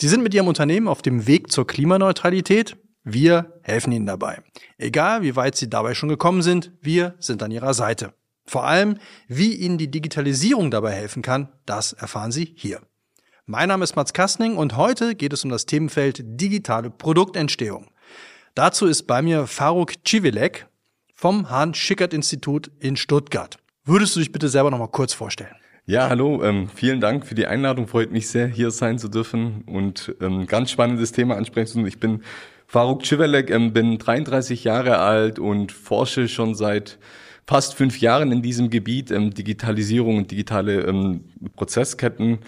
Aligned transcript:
Sie 0.00 0.06
sind 0.06 0.22
mit 0.22 0.32
Ihrem 0.32 0.46
Unternehmen 0.46 0.86
auf 0.86 1.02
dem 1.02 1.26
Weg 1.26 1.50
zur 1.50 1.66
Klimaneutralität. 1.66 2.76
Wir 3.02 3.58
helfen 3.62 3.90
Ihnen 3.90 4.06
dabei. 4.06 4.42
Egal 4.76 5.22
wie 5.22 5.34
weit 5.34 5.56
Sie 5.56 5.68
dabei 5.68 5.94
schon 5.94 6.08
gekommen 6.08 6.42
sind, 6.42 6.70
wir 6.80 7.16
sind 7.18 7.42
an 7.42 7.50
Ihrer 7.50 7.74
Seite. 7.74 8.14
Vor 8.46 8.64
allem, 8.64 8.98
wie 9.26 9.54
Ihnen 9.54 9.76
die 9.76 9.90
Digitalisierung 9.90 10.70
dabei 10.70 10.92
helfen 10.92 11.22
kann, 11.22 11.48
das 11.66 11.94
erfahren 11.94 12.30
Sie 12.30 12.54
hier. 12.56 12.80
Mein 13.44 13.68
Name 13.68 13.82
ist 13.82 13.96
Mats 13.96 14.12
Kastning 14.12 14.56
und 14.56 14.76
heute 14.76 15.16
geht 15.16 15.32
es 15.32 15.42
um 15.42 15.50
das 15.50 15.66
Themenfeld 15.66 16.20
digitale 16.22 16.90
Produktentstehung. 16.90 17.90
Dazu 18.54 18.86
ist 18.86 19.08
bei 19.08 19.20
mir 19.20 19.48
Faruk 19.48 19.94
Civilek 20.06 20.68
vom 21.12 21.50
Hahn-Schickert-Institut 21.50 22.70
in 22.78 22.96
Stuttgart. 22.96 23.56
Würdest 23.84 24.14
du 24.14 24.20
dich 24.20 24.30
bitte 24.30 24.48
selber 24.48 24.70
noch 24.70 24.78
mal 24.78 24.86
kurz 24.86 25.12
vorstellen? 25.12 25.56
Ja, 25.88 26.10
hallo, 26.10 26.42
ähm, 26.42 26.68
vielen 26.68 27.00
Dank 27.00 27.24
für 27.24 27.34
die 27.34 27.46
Einladung. 27.46 27.88
Freut 27.88 28.12
mich 28.12 28.28
sehr, 28.28 28.46
hier 28.46 28.70
sein 28.70 28.98
zu 28.98 29.08
dürfen 29.08 29.64
und 29.64 30.14
ähm, 30.20 30.46
ganz 30.46 30.70
spannendes 30.70 31.12
Thema 31.12 31.38
ansprechen. 31.38 31.86
Ich 31.86 31.98
bin 31.98 32.24
Faruk 32.66 33.06
Civelek, 33.06 33.48
ähm, 33.48 33.72
bin 33.72 33.96
33 33.96 34.64
Jahre 34.64 34.98
alt 34.98 35.38
und 35.38 35.72
forsche 35.72 36.28
schon 36.28 36.54
seit 36.54 36.98
fast 37.46 37.72
fünf 37.72 38.02
Jahren 38.02 38.32
in 38.32 38.42
diesem 38.42 38.68
Gebiet, 38.68 39.10
ähm, 39.10 39.32
Digitalisierung 39.32 40.18
und 40.18 40.30
digitale 40.30 40.82
ähm, 40.82 41.24
Prozessketten. 41.56 42.40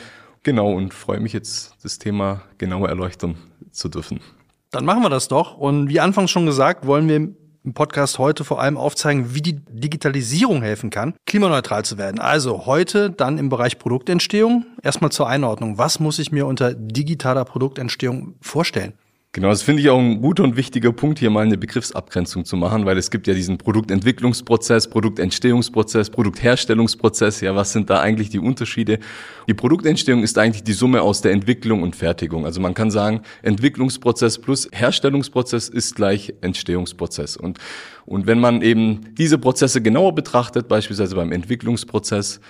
Genau, 0.42 0.74
und 0.74 0.92
freue 0.92 1.20
mich 1.20 1.32
jetzt, 1.32 1.76
das 1.82 1.98
Thema 1.98 2.42
genauer 2.58 2.90
erleuchten 2.90 3.36
zu 3.70 3.88
dürfen. 3.88 4.20
Dann 4.70 4.84
machen 4.84 5.02
wir 5.02 5.08
das 5.08 5.28
doch. 5.28 5.56
Und 5.56 5.88
wie 5.88 6.00
anfangs 6.00 6.30
schon 6.30 6.44
gesagt, 6.44 6.86
wollen 6.86 7.08
wir 7.08 7.34
im 7.70 7.74
Podcast 7.74 8.18
heute 8.18 8.42
vor 8.42 8.60
allem 8.60 8.76
aufzeigen, 8.76 9.32
wie 9.32 9.42
die 9.42 9.60
Digitalisierung 9.68 10.60
helfen 10.60 10.90
kann, 10.90 11.14
klimaneutral 11.24 11.84
zu 11.84 11.98
werden. 11.98 12.18
Also 12.18 12.66
heute 12.66 13.10
dann 13.10 13.38
im 13.38 13.48
Bereich 13.48 13.78
Produktentstehung. 13.78 14.66
Erstmal 14.82 15.12
zur 15.12 15.28
Einordnung. 15.28 15.78
Was 15.78 16.00
muss 16.00 16.18
ich 16.18 16.32
mir 16.32 16.46
unter 16.46 16.74
digitaler 16.74 17.44
Produktentstehung 17.44 18.34
vorstellen? 18.40 18.94
Genau, 19.32 19.50
das 19.50 19.62
finde 19.62 19.80
ich 19.80 19.88
auch 19.90 20.00
ein 20.00 20.20
guter 20.20 20.42
und 20.42 20.56
wichtiger 20.56 20.90
Punkt, 20.90 21.20
hier 21.20 21.30
mal 21.30 21.46
eine 21.46 21.56
Begriffsabgrenzung 21.56 22.44
zu 22.44 22.56
machen, 22.56 22.84
weil 22.84 22.98
es 22.98 23.12
gibt 23.12 23.28
ja 23.28 23.34
diesen 23.34 23.58
Produktentwicklungsprozess, 23.58 24.90
Produktentstehungsprozess, 24.90 26.10
Produktherstellungsprozess. 26.10 27.40
Ja, 27.40 27.54
was 27.54 27.72
sind 27.72 27.90
da 27.90 28.00
eigentlich 28.00 28.30
die 28.30 28.40
Unterschiede? 28.40 28.98
Die 29.46 29.54
Produktentstehung 29.54 30.24
ist 30.24 30.36
eigentlich 30.36 30.64
die 30.64 30.72
Summe 30.72 31.02
aus 31.02 31.20
der 31.20 31.30
Entwicklung 31.30 31.84
und 31.84 31.94
Fertigung. 31.94 32.44
Also 32.44 32.60
man 32.60 32.74
kann 32.74 32.90
sagen, 32.90 33.22
Entwicklungsprozess 33.42 34.38
plus 34.38 34.68
Herstellungsprozess 34.72 35.68
ist 35.68 35.94
gleich 35.94 36.34
Entstehungsprozess. 36.40 37.36
Und, 37.36 37.58
und 38.06 38.26
wenn 38.26 38.40
man 38.40 38.62
eben 38.62 39.14
diese 39.14 39.38
Prozesse 39.38 39.80
genauer 39.80 40.12
betrachtet, 40.12 40.66
beispielsweise 40.66 41.14
beim 41.14 41.30
Entwicklungsprozess, 41.30 42.40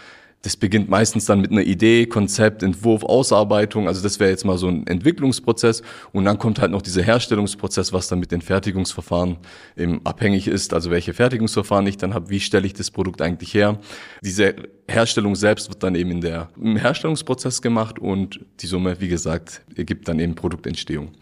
das 0.42 0.56
beginnt 0.56 0.88
meistens 0.88 1.26
dann 1.26 1.40
mit 1.40 1.50
einer 1.50 1.62
Idee, 1.62 2.06
Konzept, 2.06 2.62
Entwurf, 2.62 3.04
Ausarbeitung. 3.04 3.88
Also 3.88 4.02
das 4.02 4.20
wäre 4.20 4.30
jetzt 4.30 4.44
mal 4.44 4.56
so 4.56 4.68
ein 4.68 4.86
Entwicklungsprozess. 4.86 5.82
Und 6.12 6.24
dann 6.24 6.38
kommt 6.38 6.60
halt 6.60 6.70
noch 6.70 6.80
dieser 6.80 7.02
Herstellungsprozess, 7.02 7.92
was 7.92 8.08
dann 8.08 8.20
mit 8.20 8.32
den 8.32 8.40
Fertigungsverfahren 8.40 9.36
eben 9.76 10.00
abhängig 10.04 10.48
ist. 10.48 10.72
Also 10.72 10.90
welche 10.90 11.12
Fertigungsverfahren 11.12 11.86
ich 11.86 11.98
dann 11.98 12.14
habe, 12.14 12.30
wie 12.30 12.40
stelle 12.40 12.66
ich 12.66 12.72
das 12.72 12.90
Produkt 12.90 13.20
eigentlich 13.20 13.52
her. 13.52 13.78
Diese 14.22 14.54
Herstellung 14.88 15.36
selbst 15.36 15.68
wird 15.68 15.82
dann 15.82 15.94
eben 15.94 16.10
in 16.10 16.20
der, 16.22 16.48
im 16.58 16.76
Herstellungsprozess 16.76 17.60
gemacht 17.60 17.98
und 17.98 18.40
die 18.60 18.66
Summe, 18.66 18.98
wie 19.00 19.08
gesagt, 19.08 19.60
ergibt 19.76 20.08
dann 20.08 20.18
eben 20.18 20.34
Produktentstehung. 20.34 21.12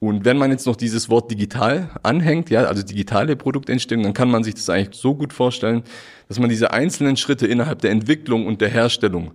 Und 0.00 0.24
wenn 0.24 0.38
man 0.38 0.50
jetzt 0.52 0.66
noch 0.66 0.76
dieses 0.76 1.08
Wort 1.08 1.30
digital 1.30 1.90
anhängt, 2.02 2.50
ja, 2.50 2.64
also 2.64 2.82
digitale 2.82 3.34
Produktentstehung, 3.34 4.04
dann 4.04 4.12
kann 4.12 4.30
man 4.30 4.44
sich 4.44 4.54
das 4.54 4.70
eigentlich 4.70 4.96
so 4.96 5.14
gut 5.14 5.32
vorstellen, 5.32 5.82
dass 6.28 6.38
man 6.38 6.48
diese 6.48 6.72
einzelnen 6.72 7.16
Schritte 7.16 7.46
innerhalb 7.46 7.80
der 7.80 7.90
Entwicklung 7.90 8.46
und 8.46 8.60
der 8.60 8.68
Herstellung 8.68 9.32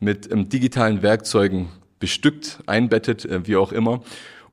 mit 0.00 0.30
ähm, 0.32 0.48
digitalen 0.48 1.02
Werkzeugen 1.02 1.68
bestückt, 1.98 2.60
einbettet, 2.66 3.24
äh, 3.26 3.46
wie 3.46 3.56
auch 3.56 3.72
immer. 3.72 4.02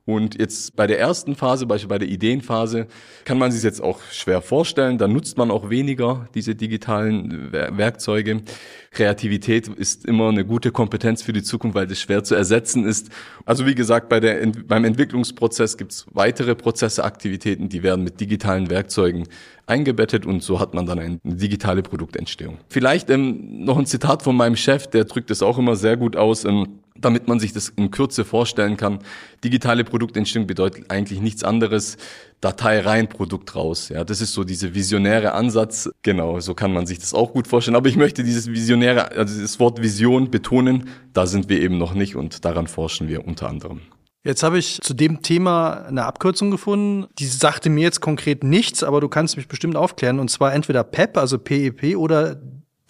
Und 0.06 0.38
jetzt 0.38 0.76
bei 0.76 0.86
der 0.86 1.00
ersten 1.00 1.34
Phase, 1.34 1.64
beispielsweise 1.66 1.88
bei 1.88 1.98
der 1.98 2.08
Ideenphase, 2.08 2.86
kann 3.24 3.38
man 3.38 3.50
sich 3.50 3.62
jetzt 3.62 3.82
auch 3.82 4.00
schwer 4.12 4.42
vorstellen. 4.42 4.98
Da 4.98 5.08
nutzt 5.08 5.38
man 5.38 5.50
auch 5.50 5.70
weniger 5.70 6.28
diese 6.34 6.54
digitalen 6.54 7.52
Werkzeuge. 7.52 8.42
Kreativität 8.90 9.66
ist 9.68 10.04
immer 10.04 10.28
eine 10.28 10.44
gute 10.44 10.72
Kompetenz 10.72 11.22
für 11.22 11.32
die 11.32 11.42
Zukunft, 11.42 11.74
weil 11.74 11.86
das 11.86 12.00
schwer 12.00 12.22
zu 12.22 12.34
ersetzen 12.34 12.84
ist. 12.84 13.08
Also 13.46 13.64
wie 13.64 13.74
gesagt, 13.74 14.10
bei 14.10 14.20
der, 14.20 14.46
beim 14.66 14.84
Entwicklungsprozess 14.84 15.78
gibt 15.78 15.92
es 15.92 16.06
weitere 16.12 16.54
Prozesse, 16.54 17.02
Aktivitäten, 17.02 17.70
die 17.70 17.82
werden 17.82 18.04
mit 18.04 18.20
digitalen 18.20 18.68
Werkzeugen 18.68 19.26
eingebettet 19.66 20.26
und 20.26 20.42
so 20.42 20.60
hat 20.60 20.74
man 20.74 20.84
dann 20.84 20.98
eine 20.98 21.18
digitale 21.24 21.82
Produktentstehung. 21.82 22.58
Vielleicht 22.68 23.08
ähm, 23.08 23.64
noch 23.64 23.78
ein 23.78 23.86
Zitat 23.86 24.22
von 24.22 24.36
meinem 24.36 24.56
Chef, 24.56 24.86
der 24.86 25.04
drückt 25.04 25.30
es 25.30 25.42
auch 25.42 25.56
immer 25.58 25.76
sehr 25.76 25.96
gut 25.96 26.16
aus. 26.16 26.44
Ähm, 26.44 26.80
damit 26.98 27.26
man 27.26 27.40
sich 27.40 27.52
das 27.52 27.70
in 27.70 27.90
Kürze 27.90 28.24
vorstellen 28.24 28.76
kann. 28.76 29.00
Digitale 29.42 29.84
Produktentstehung 29.84 30.46
bedeutet 30.46 30.90
eigentlich 30.90 31.20
nichts 31.20 31.42
anderes. 31.42 31.96
Datei 32.40 32.80
rein, 32.80 33.08
Produkt 33.08 33.56
raus. 33.56 33.88
Ja, 33.88 34.04
das 34.04 34.20
ist 34.20 34.32
so 34.32 34.44
dieser 34.44 34.74
visionäre 34.74 35.32
Ansatz. 35.32 35.90
Genau, 36.02 36.38
so 36.40 36.54
kann 36.54 36.72
man 36.72 36.86
sich 36.86 37.00
das 37.00 37.12
auch 37.12 37.32
gut 37.32 37.48
vorstellen. 37.48 37.76
Aber 37.76 37.88
ich 37.88 37.96
möchte 37.96 38.22
dieses 38.22 38.46
visionäre, 38.48 39.12
also 39.12 39.40
das 39.40 39.58
Wort 39.58 39.82
Vision 39.82 40.30
betonen. 40.30 40.88
Da 41.12 41.26
sind 41.26 41.48
wir 41.48 41.60
eben 41.60 41.78
noch 41.78 41.94
nicht 41.94 42.14
und 42.16 42.44
daran 42.44 42.68
forschen 42.68 43.08
wir 43.08 43.26
unter 43.26 43.48
anderem. 43.48 43.80
Jetzt 44.26 44.42
habe 44.42 44.58
ich 44.58 44.80
zu 44.80 44.94
dem 44.94 45.20
Thema 45.20 45.84
eine 45.84 46.04
Abkürzung 46.04 46.50
gefunden. 46.50 47.06
Die 47.18 47.26
sagte 47.26 47.68
mir 47.68 47.82
jetzt 47.82 48.00
konkret 48.00 48.42
nichts, 48.42 48.82
aber 48.82 49.02
du 49.02 49.08
kannst 49.08 49.36
mich 49.36 49.48
bestimmt 49.48 49.76
aufklären. 49.76 50.18
Und 50.18 50.30
zwar 50.30 50.54
entweder 50.54 50.82
PEP, 50.82 51.18
also 51.18 51.38
PEP, 51.38 51.82
e 51.82 51.96
oder 51.96 52.40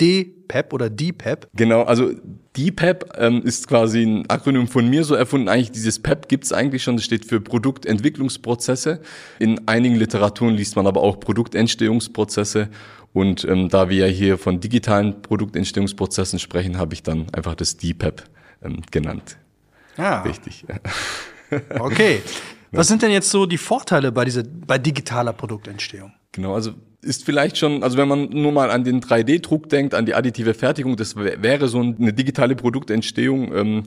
DPEP 0.01 0.73
oder 0.73 0.91
DPEP. 0.91 1.49
Genau, 1.55 1.83
also 1.83 2.13
DPEP 2.57 3.13
ähm, 3.17 3.43
ist 3.43 3.69
quasi 3.69 4.03
ein 4.03 4.29
Akronym 4.29 4.69
von 4.69 4.89
mir 4.89 5.05
so 5.05 5.15
erfunden. 5.15 5.49
Eigentlich 5.49 5.73
dieses 5.73 6.01
PEP 6.01 6.29
gibt's 6.29 6.53
eigentlich 6.53 6.83
schon. 6.83 6.97
Das 6.97 7.05
steht 7.05 7.25
für 7.25 7.41
Produktentwicklungsprozesse. 7.41 9.01
In 9.39 9.67
einigen 9.69 9.97
Literaturen 9.97 10.55
liest 10.55 10.77
man 10.77 10.87
aber 10.87 11.03
auch 11.03 11.21
Produktentstehungsprozesse. 11.21 12.69
Und 13.13 13.45
ähm, 13.45 13.69
da 13.69 13.89
wir 13.89 14.07
ja 14.09 14.13
hier 14.13 14.39
von 14.39 14.61
digitalen 14.61 15.23
Produktentstehungsprozessen 15.23 16.39
sprechen, 16.39 16.79
habe 16.79 16.95
ich 16.95 17.03
dann 17.03 17.27
einfach 17.33 17.55
das 17.55 17.77
DPEP 17.77 18.25
ähm, 18.63 18.83
genannt. 18.91 19.37
Ja. 19.97 20.23
Richtig. 20.23 20.65
Okay. 21.79 22.21
Was 22.73 22.89
sind 22.89 23.03
denn 23.03 23.13
jetzt 23.13 23.31
so 23.31 23.47
die 23.47 23.59
Vorteile 23.59 24.11
bei 24.11 24.25
dieser, 24.25 24.43
bei 24.43 24.77
digitaler 24.77 25.33
Produktentstehung? 25.33 26.13
Genau, 26.35 26.55
also 26.55 26.73
ist 27.01 27.25
vielleicht 27.25 27.59
schon, 27.59 27.83
also 27.85 27.97
wenn 27.97 28.09
man 28.09 28.31
nur 28.31 28.51
mal 28.51 28.71
an 28.71 28.83
den 28.83 29.01
3D-Druck 29.01 29.69
denkt, 29.69 29.95
an 29.95 30.05
die 30.05 30.15
additive 30.15 30.53
Fertigung, 30.53 30.97
das 30.97 31.17
wäre 31.17 31.69
so 31.69 31.81
eine 31.81 32.13
digitale 32.13 32.57
Produktentstehung 32.57 33.55
ähm, 33.55 33.83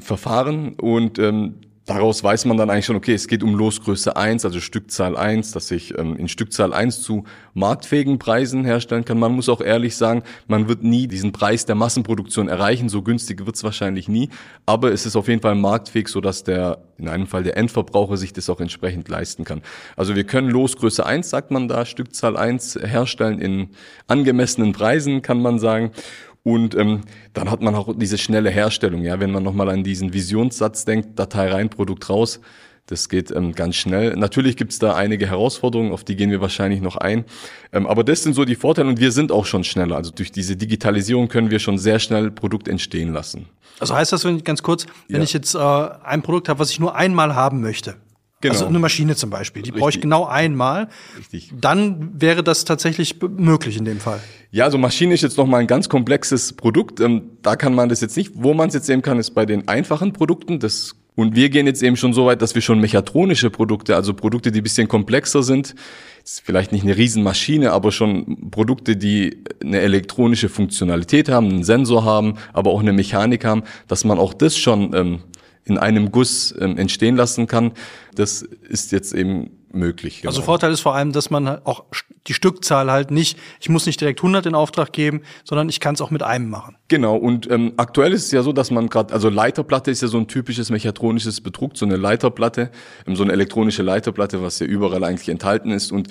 Verfahren. 0.00 0.74
Und 0.74 1.18
ähm, 1.18 1.56
daraus 1.90 2.22
weiß 2.22 2.44
man 2.44 2.56
dann 2.56 2.70
eigentlich 2.70 2.86
schon, 2.86 2.94
okay, 2.94 3.14
es 3.14 3.26
geht 3.26 3.42
um 3.42 3.56
Losgröße 3.56 4.16
1, 4.16 4.44
also 4.44 4.60
Stückzahl 4.60 5.16
1, 5.16 5.50
dass 5.50 5.72
ich 5.72 5.98
ähm, 5.98 6.16
in 6.16 6.28
Stückzahl 6.28 6.72
1 6.72 7.02
zu 7.02 7.24
marktfähigen 7.52 8.20
Preisen 8.20 8.64
herstellen 8.64 9.04
kann. 9.04 9.18
Man 9.18 9.32
muss 9.32 9.48
auch 9.48 9.60
ehrlich 9.60 9.96
sagen, 9.96 10.22
man 10.46 10.68
wird 10.68 10.84
nie 10.84 11.08
diesen 11.08 11.32
Preis 11.32 11.66
der 11.66 11.74
Massenproduktion 11.74 12.46
erreichen, 12.46 12.88
so 12.88 13.02
günstig 13.02 13.44
wird 13.44 13.56
es 13.56 13.64
wahrscheinlich 13.64 14.08
nie, 14.08 14.30
aber 14.66 14.92
es 14.92 15.04
ist 15.04 15.16
auf 15.16 15.26
jeden 15.26 15.42
Fall 15.42 15.56
marktfähig, 15.56 16.06
so 16.06 16.20
dass 16.20 16.44
der, 16.44 16.78
in 16.96 17.08
einem 17.08 17.26
Fall 17.26 17.42
der 17.42 17.56
Endverbraucher 17.56 18.16
sich 18.16 18.32
das 18.32 18.48
auch 18.48 18.60
entsprechend 18.60 19.08
leisten 19.08 19.42
kann. 19.42 19.60
Also 19.96 20.14
wir 20.14 20.24
können 20.24 20.48
Losgröße 20.48 21.04
1, 21.04 21.28
sagt 21.28 21.50
man 21.50 21.66
da, 21.66 21.84
Stückzahl 21.84 22.36
1 22.36 22.78
herstellen 22.84 23.40
in 23.40 23.70
angemessenen 24.06 24.72
Preisen, 24.72 25.22
kann 25.22 25.42
man 25.42 25.58
sagen. 25.58 25.90
Und 26.42 26.74
ähm, 26.74 27.02
dann 27.32 27.50
hat 27.50 27.60
man 27.60 27.74
auch 27.74 27.94
diese 27.96 28.18
schnelle 28.18 28.50
Herstellung. 28.50 29.02
Ja, 29.02 29.20
wenn 29.20 29.30
man 29.30 29.42
nochmal 29.42 29.68
an 29.68 29.84
diesen 29.84 30.14
Visionssatz 30.14 30.84
denkt, 30.84 31.18
Datei 31.18 31.52
rein, 31.52 31.68
Produkt 31.68 32.08
raus, 32.08 32.40
das 32.86 33.08
geht 33.08 33.30
ähm, 33.30 33.54
ganz 33.54 33.76
schnell. 33.76 34.16
Natürlich 34.16 34.56
gibt's 34.56 34.78
da 34.78 34.94
einige 34.96 35.28
Herausforderungen, 35.28 35.92
auf 35.92 36.02
die 36.02 36.16
gehen 36.16 36.30
wir 36.30 36.40
wahrscheinlich 36.40 36.80
noch 36.80 36.96
ein. 36.96 37.24
Ähm, 37.72 37.86
aber 37.86 38.02
das 38.02 38.22
sind 38.22 38.34
so 38.34 38.44
die 38.44 38.56
Vorteile 38.56 38.88
und 38.88 38.98
wir 38.98 39.12
sind 39.12 39.30
auch 39.30 39.46
schon 39.46 39.62
schneller. 39.64 39.96
Also 39.96 40.10
durch 40.10 40.32
diese 40.32 40.56
Digitalisierung 40.56 41.28
können 41.28 41.50
wir 41.50 41.60
schon 41.60 41.78
sehr 41.78 42.00
schnell 42.00 42.30
Produkt 42.30 42.66
entstehen 42.66 43.12
lassen. 43.12 43.46
Also 43.78 43.94
heißt 43.94 44.12
das, 44.12 44.24
wenn 44.24 44.36
ich 44.38 44.44
ganz 44.44 44.62
kurz, 44.62 44.86
wenn 45.08 45.18
ja. 45.18 45.22
ich 45.22 45.32
jetzt 45.32 45.54
äh, 45.54 45.58
ein 45.58 46.22
Produkt 46.22 46.48
habe, 46.48 46.58
was 46.58 46.70
ich 46.70 46.80
nur 46.80 46.96
einmal 46.96 47.34
haben 47.34 47.60
möchte, 47.60 47.96
Genau. 48.42 48.54
Also 48.54 48.66
eine 48.66 48.78
Maschine 48.78 49.16
zum 49.16 49.28
Beispiel, 49.28 49.62
die 49.62 49.70
brauche 49.70 49.90
ich 49.90 50.00
genau 50.00 50.24
einmal. 50.24 50.88
Richtig. 51.18 51.52
Dann 51.60 52.18
wäre 52.18 52.42
das 52.42 52.64
tatsächlich 52.64 53.16
möglich 53.20 53.76
in 53.76 53.84
dem 53.84 54.00
Fall. 54.00 54.20
Ja, 54.50 54.64
also 54.64 54.78
Maschine 54.78 55.12
ist 55.12 55.22
jetzt 55.22 55.36
nochmal 55.36 55.60
ein 55.60 55.66
ganz 55.66 55.90
komplexes 55.90 56.54
Produkt. 56.54 57.00
Ähm, 57.00 57.32
da 57.42 57.56
kann 57.56 57.74
man 57.74 57.90
das 57.90 58.00
jetzt 58.00 58.16
nicht. 58.16 58.32
Wo 58.34 58.54
man 58.54 58.68
es 58.68 58.74
jetzt 58.74 58.86
sehen 58.86 59.02
kann, 59.02 59.18
ist 59.18 59.32
bei 59.32 59.44
den 59.44 59.68
einfachen 59.68 60.14
Produkten. 60.14 60.58
Das 60.58 60.94
Und 61.16 61.36
wir 61.36 61.50
gehen 61.50 61.66
jetzt 61.66 61.82
eben 61.82 61.96
schon 61.96 62.14
so 62.14 62.24
weit, 62.26 62.40
dass 62.40 62.54
wir 62.54 62.62
schon 62.62 62.80
mechatronische 62.80 63.50
Produkte, 63.50 63.94
also 63.94 64.14
Produkte, 64.14 64.50
die 64.50 64.60
ein 64.60 64.62
bisschen 64.62 64.88
komplexer 64.88 65.42
sind, 65.42 65.74
ist 66.24 66.40
vielleicht 66.44 66.72
nicht 66.72 66.84
eine 66.84 66.96
Riesenmaschine, 66.96 67.72
aber 67.72 67.92
schon 67.92 68.50
Produkte, 68.50 68.96
die 68.96 69.44
eine 69.62 69.80
elektronische 69.80 70.48
Funktionalität 70.48 71.28
haben, 71.28 71.48
einen 71.48 71.64
Sensor 71.64 72.04
haben, 72.04 72.34
aber 72.54 72.70
auch 72.70 72.80
eine 72.80 72.92
Mechanik 72.92 73.44
haben, 73.44 73.64
dass 73.86 74.04
man 74.04 74.18
auch 74.18 74.32
das 74.32 74.56
schon 74.56 74.94
ähm, 74.94 75.18
in 75.70 75.78
einem 75.78 76.10
Guss 76.10 76.54
ähm, 76.60 76.76
entstehen 76.76 77.16
lassen 77.16 77.46
kann. 77.46 77.72
Das 78.14 78.42
ist 78.42 78.92
jetzt 78.92 79.14
eben 79.14 79.50
möglich. 79.72 80.22
Genau. 80.22 80.30
Also 80.30 80.42
Vorteil 80.42 80.72
ist 80.72 80.80
vor 80.80 80.94
allem, 80.94 81.12
dass 81.12 81.30
man 81.30 81.46
auch 81.64 81.84
die 82.26 82.34
Stückzahl 82.34 82.90
halt 82.90 83.10
nicht, 83.10 83.38
ich 83.60 83.68
muss 83.68 83.86
nicht 83.86 84.00
direkt 84.00 84.20
100 84.20 84.46
in 84.46 84.54
Auftrag 84.54 84.92
geben, 84.92 85.22
sondern 85.44 85.68
ich 85.68 85.80
kann 85.80 85.94
es 85.94 86.00
auch 86.00 86.10
mit 86.10 86.22
einem 86.22 86.50
machen. 86.50 86.76
Genau, 86.88 87.16
und 87.16 87.50
ähm, 87.50 87.74
aktuell 87.76 88.12
ist 88.12 88.26
es 88.26 88.32
ja 88.32 88.42
so, 88.42 88.52
dass 88.52 88.70
man 88.70 88.88
gerade, 88.88 89.14
also 89.14 89.28
Leiterplatte 89.28 89.90
ist 89.90 90.02
ja 90.02 90.08
so 90.08 90.18
ein 90.18 90.28
typisches 90.28 90.70
mechatronisches 90.70 91.40
Betrug, 91.40 91.76
so 91.76 91.86
eine 91.86 91.96
Leiterplatte, 91.96 92.70
ähm, 93.06 93.16
so 93.16 93.22
eine 93.22 93.32
elektronische 93.32 93.82
Leiterplatte, 93.82 94.42
was 94.42 94.58
ja 94.58 94.66
überall 94.66 95.04
eigentlich 95.04 95.28
enthalten 95.28 95.70
ist 95.70 95.92
und 95.92 96.08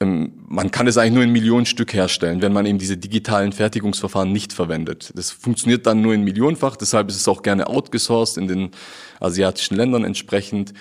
man 0.00 0.70
kann 0.70 0.86
es 0.86 0.96
eigentlich 0.96 1.14
nur 1.14 1.24
in 1.24 1.32
Millionen 1.32 1.66
Stück 1.66 1.92
herstellen, 1.92 2.40
wenn 2.40 2.52
man 2.52 2.66
eben 2.66 2.78
diese 2.78 2.96
digitalen 2.96 3.52
Fertigungsverfahren 3.52 4.30
nicht 4.32 4.52
verwendet. 4.52 5.12
Das 5.16 5.32
funktioniert 5.32 5.86
dann 5.86 6.02
nur 6.02 6.14
in 6.14 6.22
Millionenfach, 6.22 6.76
deshalb 6.76 7.08
ist 7.08 7.16
es 7.16 7.26
auch 7.26 7.42
gerne 7.42 7.66
outgesourced 7.66 8.38
in 8.38 8.46
den 8.46 8.70
asiatischen 9.18 9.76
Ländern 9.76 10.04
entsprechend. 10.04 10.72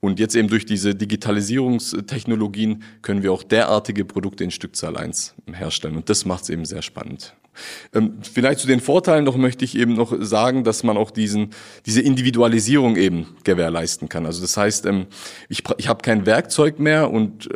Und 0.00 0.20
jetzt 0.20 0.36
eben 0.36 0.48
durch 0.48 0.66
diese 0.66 0.94
Digitalisierungstechnologien 0.94 2.82
können 3.00 3.22
wir 3.22 3.32
auch 3.32 3.42
derartige 3.42 4.04
Produkte 4.04 4.44
in 4.44 4.50
Stückzahl 4.50 4.96
1 4.96 5.34
herstellen. 5.52 5.96
Und 5.96 6.10
das 6.10 6.26
macht 6.26 6.42
es 6.42 6.50
eben 6.50 6.66
sehr 6.66 6.82
spannend. 6.82 7.34
Ähm, 7.94 8.18
vielleicht 8.20 8.60
zu 8.60 8.66
den 8.66 8.80
Vorteilen 8.80 9.24
noch 9.24 9.36
möchte 9.36 9.64
ich 9.64 9.76
eben 9.76 9.94
noch 9.94 10.14
sagen, 10.20 10.64
dass 10.64 10.82
man 10.82 10.96
auch 10.96 11.10
diesen, 11.10 11.50
diese 11.86 12.02
Individualisierung 12.02 12.96
eben 12.96 13.36
gewährleisten 13.44 14.08
kann. 14.08 14.26
Also 14.26 14.42
das 14.42 14.56
heißt, 14.56 14.86
ähm, 14.86 15.06
ich, 15.48 15.62
ich 15.78 15.88
habe 15.88 16.02
kein 16.02 16.26
Werkzeug 16.26 16.78
mehr 16.78 17.10
und 17.10 17.48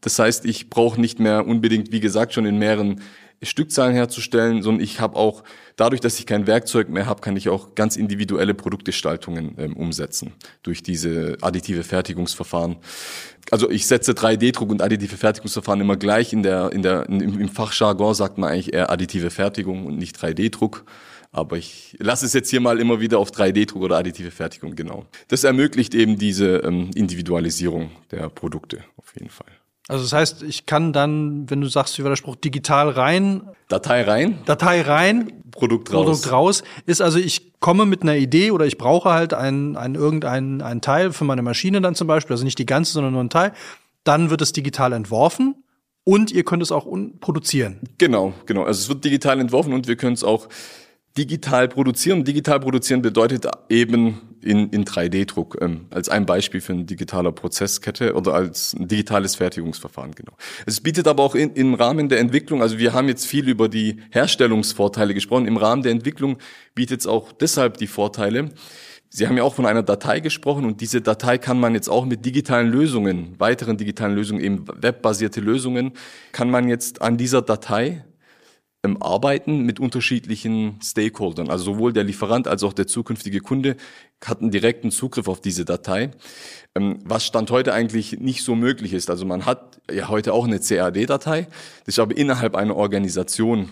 das 0.00 0.18
heißt, 0.18 0.44
ich 0.44 0.70
brauche 0.70 1.00
nicht 1.00 1.20
mehr 1.20 1.46
unbedingt, 1.46 1.92
wie 1.92 2.00
gesagt, 2.00 2.32
schon 2.32 2.46
in 2.46 2.58
mehreren 2.58 3.00
Stückzahlen 3.42 3.94
herzustellen, 3.94 4.62
sondern 4.62 4.84
ich 4.84 5.00
habe 5.00 5.16
auch, 5.16 5.42
dadurch, 5.76 6.00
dass 6.00 6.18
ich 6.18 6.26
kein 6.26 6.46
Werkzeug 6.46 6.90
mehr 6.90 7.06
habe, 7.06 7.22
kann 7.22 7.36
ich 7.36 7.48
auch 7.48 7.74
ganz 7.74 7.96
individuelle 7.96 8.52
Produktgestaltungen 8.52 9.54
ähm, 9.58 9.76
umsetzen 9.76 10.34
durch 10.62 10.82
diese 10.82 11.38
additive 11.40 11.82
Fertigungsverfahren. 11.82 12.76
Also 13.50 13.70
ich 13.70 13.86
setze 13.86 14.12
3D-Druck 14.12 14.70
und 14.70 14.82
additive 14.82 15.16
Fertigungsverfahren 15.16 15.80
immer 15.80 15.96
gleich. 15.96 16.34
In 16.34 16.42
der, 16.42 16.70
in 16.72 16.82
der, 16.82 17.08
im 17.08 17.48
Fachjargon 17.48 18.14
sagt 18.14 18.36
man 18.36 18.50
eigentlich 18.50 18.74
eher 18.74 18.90
additive 18.90 19.30
Fertigung 19.30 19.86
und 19.86 19.96
nicht 19.96 20.16
3D-Druck. 20.18 20.84
Aber 21.32 21.56
ich 21.56 21.96
lasse 21.98 22.26
es 22.26 22.34
jetzt 22.34 22.50
hier 22.50 22.60
mal 22.60 22.78
immer 22.78 23.00
wieder 23.00 23.18
auf 23.18 23.30
3D-Druck 23.30 23.82
oder 23.82 23.96
additive 23.96 24.32
Fertigung, 24.32 24.74
genau. 24.74 25.06
Das 25.28 25.44
ermöglicht 25.44 25.94
eben 25.94 26.18
diese 26.18 26.56
ähm, 26.58 26.90
Individualisierung 26.94 27.90
der 28.10 28.28
Produkte 28.28 28.84
auf 28.96 29.14
jeden 29.14 29.30
Fall. 29.30 29.59
Also 29.90 30.04
das 30.04 30.12
heißt, 30.12 30.42
ich 30.44 30.66
kann 30.66 30.92
dann, 30.92 31.50
wenn 31.50 31.60
du 31.60 31.66
sagst, 31.66 31.98
wie 31.98 32.04
war 32.04 32.10
der 32.10 32.16
Spruch, 32.16 32.36
digital 32.36 32.90
rein. 32.90 33.42
Datei 33.68 34.02
rein. 34.02 34.38
Datei 34.44 34.82
rein. 34.82 35.42
Produkt 35.50 35.92
raus. 35.92 36.04
Produkt 36.04 36.32
raus. 36.32 36.62
Ist 36.86 37.02
also, 37.02 37.18
ich 37.18 37.58
komme 37.58 37.86
mit 37.86 38.02
einer 38.02 38.14
Idee 38.14 38.52
oder 38.52 38.66
ich 38.66 38.78
brauche 38.78 39.10
halt 39.10 39.34
ein, 39.34 39.76
ein 39.76 39.96
irgendein 39.96 40.62
ein 40.62 40.80
Teil 40.80 41.12
für 41.12 41.24
meine 41.24 41.42
Maschine 41.42 41.80
dann 41.80 41.96
zum 41.96 42.06
Beispiel, 42.06 42.34
also 42.34 42.44
nicht 42.44 42.58
die 42.60 42.66
ganze, 42.66 42.92
sondern 42.92 43.14
nur 43.14 43.24
ein 43.24 43.30
Teil. 43.30 43.52
Dann 44.04 44.30
wird 44.30 44.42
es 44.42 44.52
digital 44.52 44.92
entworfen 44.92 45.56
und 46.04 46.30
ihr 46.30 46.44
könnt 46.44 46.62
es 46.62 46.70
auch 46.70 46.86
produzieren. 47.20 47.80
Genau, 47.98 48.32
genau. 48.46 48.62
Also 48.62 48.82
es 48.82 48.88
wird 48.88 49.04
digital 49.04 49.40
entworfen 49.40 49.72
und 49.72 49.88
wir 49.88 49.96
können 49.96 50.14
es 50.14 50.22
auch 50.22 50.48
digital 51.16 51.68
produzieren. 51.68 52.24
Digital 52.24 52.60
produzieren 52.60 53.02
bedeutet 53.02 53.46
eben 53.68 54.30
in, 54.42 54.70
in 54.70 54.84
3D-Druck, 54.84 55.58
ähm, 55.60 55.86
als 55.90 56.08
ein 56.08 56.24
Beispiel 56.24 56.60
für 56.60 56.72
eine 56.72 56.84
digitale 56.84 57.32
Prozesskette 57.32 58.14
oder 58.14 58.34
als 58.34 58.74
ein 58.74 58.88
digitales 58.88 59.34
Fertigungsverfahren, 59.34 60.12
genau. 60.14 60.32
Es 60.66 60.80
bietet 60.80 61.08
aber 61.08 61.22
auch 61.22 61.34
in, 61.34 61.52
im 61.54 61.74
Rahmen 61.74 62.08
der 62.08 62.20
Entwicklung, 62.20 62.62
also 62.62 62.78
wir 62.78 62.92
haben 62.92 63.08
jetzt 63.08 63.26
viel 63.26 63.48
über 63.48 63.68
die 63.68 63.96
Herstellungsvorteile 64.10 65.14
gesprochen, 65.14 65.46
im 65.46 65.56
Rahmen 65.56 65.82
der 65.82 65.92
Entwicklung 65.92 66.38
bietet 66.74 67.00
es 67.00 67.06
auch 67.06 67.32
deshalb 67.32 67.76
die 67.76 67.86
Vorteile. 67.86 68.50
Sie 69.12 69.26
haben 69.26 69.36
ja 69.36 69.42
auch 69.42 69.54
von 69.54 69.66
einer 69.66 69.82
Datei 69.82 70.20
gesprochen 70.20 70.64
und 70.64 70.80
diese 70.80 71.02
Datei 71.02 71.36
kann 71.36 71.58
man 71.58 71.74
jetzt 71.74 71.88
auch 71.88 72.04
mit 72.06 72.24
digitalen 72.24 72.70
Lösungen, 72.70 73.34
weiteren 73.38 73.76
digitalen 73.76 74.14
Lösungen, 74.14 74.40
eben 74.40 74.64
webbasierte 74.68 75.40
Lösungen, 75.40 75.92
kann 76.30 76.48
man 76.48 76.68
jetzt 76.68 77.02
an 77.02 77.16
dieser 77.16 77.42
Datei 77.42 78.04
im 78.82 79.02
Arbeiten 79.02 79.60
mit 79.60 79.78
unterschiedlichen 79.78 80.78
Stakeholdern. 80.82 81.50
Also 81.50 81.64
sowohl 81.64 81.92
der 81.92 82.04
Lieferant 82.04 82.48
als 82.48 82.62
auch 82.62 82.72
der 82.72 82.86
zukünftige 82.86 83.40
Kunde 83.40 83.76
hatten 84.24 84.50
direkten 84.50 84.90
Zugriff 84.90 85.28
auf 85.28 85.40
diese 85.40 85.64
Datei, 85.64 86.10
ähm, 86.74 86.98
was 87.04 87.26
Stand 87.26 87.50
heute 87.50 87.74
eigentlich 87.74 88.18
nicht 88.20 88.42
so 88.42 88.54
möglich 88.54 88.92
ist. 88.92 89.10
Also 89.10 89.26
man 89.26 89.44
hat 89.44 89.80
ja 89.90 90.08
heute 90.08 90.32
auch 90.32 90.46
eine 90.46 90.60
CAD-Datei, 90.60 91.46
das 91.84 91.94
ist 91.94 91.98
aber 91.98 92.16
innerhalb 92.16 92.54
einer 92.54 92.76
Organisation 92.76 93.70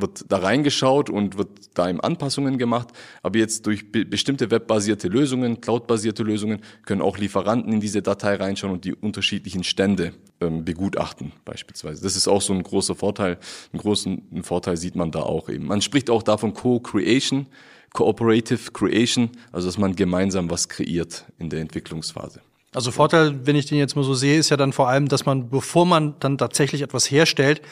wird 0.00 0.24
da 0.28 0.38
reingeschaut 0.38 1.10
und 1.10 1.38
wird 1.38 1.48
da 1.74 1.88
eben 1.88 2.00
Anpassungen 2.00 2.58
gemacht. 2.58 2.88
Aber 3.22 3.38
jetzt 3.38 3.66
durch 3.66 3.90
be 3.90 4.04
bestimmte 4.04 4.50
webbasierte 4.50 5.08
Lösungen, 5.08 5.60
cloudbasierte 5.60 6.22
Lösungen, 6.22 6.60
können 6.84 7.02
auch 7.02 7.18
Lieferanten 7.18 7.72
in 7.72 7.80
diese 7.80 8.02
Datei 8.02 8.36
reinschauen 8.36 8.72
und 8.72 8.84
die 8.84 8.94
unterschiedlichen 8.94 9.64
Stände 9.64 10.12
ähm, 10.40 10.64
begutachten 10.64 11.32
beispielsweise. 11.44 12.02
Das 12.02 12.16
ist 12.16 12.28
auch 12.28 12.42
so 12.42 12.52
ein 12.52 12.62
großer 12.62 12.94
Vorteil. 12.94 13.38
Einen 13.72 13.80
großen 13.80 14.42
Vorteil 14.42 14.76
sieht 14.76 14.96
man 14.96 15.10
da 15.10 15.20
auch 15.20 15.48
eben. 15.48 15.66
Man 15.66 15.82
spricht 15.82 16.10
auch 16.10 16.22
davon 16.22 16.54
Co-Creation, 16.54 17.46
Cooperative 17.92 18.72
Creation, 18.72 19.30
also 19.52 19.66
dass 19.66 19.78
man 19.78 19.96
gemeinsam 19.96 20.50
was 20.50 20.68
kreiert 20.68 21.24
in 21.38 21.50
der 21.50 21.60
Entwicklungsphase. 21.60 22.40
Also 22.74 22.90
Vorteil, 22.90 23.46
wenn 23.46 23.56
ich 23.56 23.66
den 23.66 23.78
jetzt 23.78 23.96
mal 23.96 24.04
so 24.04 24.14
sehe, 24.14 24.38
ist 24.38 24.50
ja 24.50 24.56
dann 24.56 24.72
vor 24.72 24.88
allem, 24.88 25.08
dass 25.08 25.24
man, 25.24 25.48
bevor 25.48 25.86
man 25.86 26.14
dann 26.20 26.36
tatsächlich 26.36 26.82
etwas 26.82 27.10
herstellt, 27.10 27.62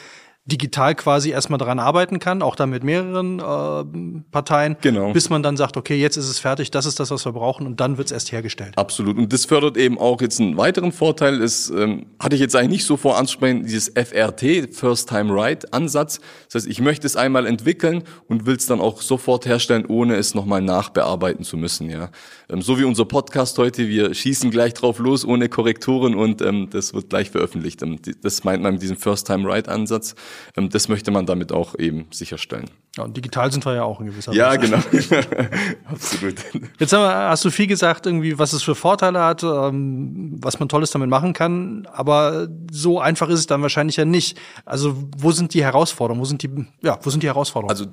digital 0.47 0.95
quasi 0.95 1.31
erstmal 1.31 1.59
daran 1.59 1.77
arbeiten 1.77 2.19
kann, 2.19 2.41
auch 2.41 2.55
dann 2.55 2.69
mit 2.69 2.83
mehreren 2.83 3.39
äh, 3.39 4.23
Parteien, 4.31 4.77
genau. 4.81 5.11
bis 5.11 5.29
man 5.29 5.43
dann 5.43 5.57
sagt, 5.57 5.75
okay, 5.75 5.95
jetzt 5.95 6.15
ist 6.15 6.29
es 6.29 6.39
fertig, 6.39 6.71
das 6.71 6.85
ist 6.85 6.99
das, 6.99 7.11
was 7.11 7.25
wir 7.25 7.33
brauchen 7.33 7.67
und 7.67 7.79
dann 7.79 7.97
wird 7.97 8.07
es 8.07 8.11
erst 8.13 8.31
hergestellt. 8.31 8.77
Absolut. 8.77 9.17
Und 9.17 9.31
das 9.33 9.45
fördert 9.45 9.75
eben 9.77 9.99
auch 9.99 10.21
jetzt 10.21 10.39
einen 10.39 10.57
weiteren 10.57 10.93
Vorteil, 10.93 11.41
ist, 11.41 11.69
ähm, 11.69 12.07
hatte 12.19 12.35
ich 12.35 12.41
jetzt 12.41 12.55
eigentlich 12.55 12.77
nicht 12.77 12.85
so 12.85 12.95
vor 12.95 13.17
anzusprechen, 13.17 13.63
dieses 13.63 13.89
FRT, 13.89 14.73
First 14.73 15.09
Time 15.09 15.33
Right 15.33 15.73
Ansatz. 15.73 16.19
Das 16.45 16.55
heißt, 16.63 16.67
ich 16.67 16.79
möchte 16.79 17.05
es 17.05 17.15
einmal 17.15 17.45
entwickeln 17.45 18.03
und 18.27 18.45
will 18.45 18.55
es 18.55 18.65
dann 18.67 18.79
auch 18.79 19.01
sofort 19.01 19.45
herstellen, 19.45 19.85
ohne 19.85 20.15
es 20.15 20.33
nochmal 20.33 20.61
nachbearbeiten 20.61 21.43
zu 21.43 21.57
müssen. 21.57 21.89
Ja, 21.89 22.09
So 22.49 22.79
wie 22.79 22.85
unser 22.85 23.03
Podcast 23.03 23.57
heute, 23.57 23.89
wir 23.89 24.13
schießen 24.13 24.51
gleich 24.51 24.73
drauf 24.73 24.99
los, 24.99 25.25
ohne 25.25 25.49
Korrekturen 25.49 26.15
und 26.15 26.41
ähm, 26.41 26.69
das 26.69 26.93
wird 26.93 27.09
gleich 27.09 27.29
veröffentlicht. 27.29 27.81
Ähm, 27.81 27.99
das 28.21 28.45
meint 28.45 28.63
man 28.63 28.73
mit 28.73 28.81
diesem 28.81 28.95
First 28.95 29.27
Time 29.27 29.45
Right 29.49 29.67
Ansatz. 29.67 30.15
Ähm, 30.55 30.69
das 30.69 30.87
möchte 30.87 31.11
man 31.11 31.25
damit 31.25 31.51
auch 31.51 31.77
eben 31.77 32.05
sicherstellen. 32.09 32.69
Ja, 32.95 33.03
und 33.03 33.17
digital 33.17 33.51
sind 33.51 33.65
wir 33.65 33.75
ja 33.75 33.83
auch 33.83 33.99
in 33.99 34.05
gewisser 34.05 34.31
Weise. 34.31 34.39
Ja, 34.39 34.55
genau. 34.55 34.77
Absolut. 35.91 36.35
Jetzt 36.79 36.93
hast 36.93 37.43
du 37.43 37.49
viel 37.49 37.67
gesagt, 37.67 38.05
irgendwie, 38.05 38.39
was 38.39 38.53
es 38.53 38.63
für 38.63 38.75
Vorteile 38.75 39.19
hat, 39.19 39.43
ähm, 39.43 40.37
was 40.41 40.57
man 40.59 40.69
Tolles 40.69 40.91
damit 40.91 41.09
machen 41.09 41.33
kann. 41.33 41.85
Aber 41.91 42.47
so 42.71 43.01
einfach 43.01 43.27
ist 43.27 43.39
es 43.39 43.47
dann 43.47 43.61
wahrscheinlich 43.61 43.97
ja 43.97 44.05
nicht. 44.05 44.37
Also, 44.63 44.95
wo 45.17 45.33
sind 45.33 45.53
die 45.53 45.65
Herausforderungen? 45.65 46.21
Wo 46.21 46.25
sind 46.25 46.43
die, 46.43 46.65
ja, 46.81 46.97
wo 47.03 47.09
sind 47.09 47.23
die 47.23 47.27
Herausforderungen? 47.27 47.71
Also, 47.71 47.87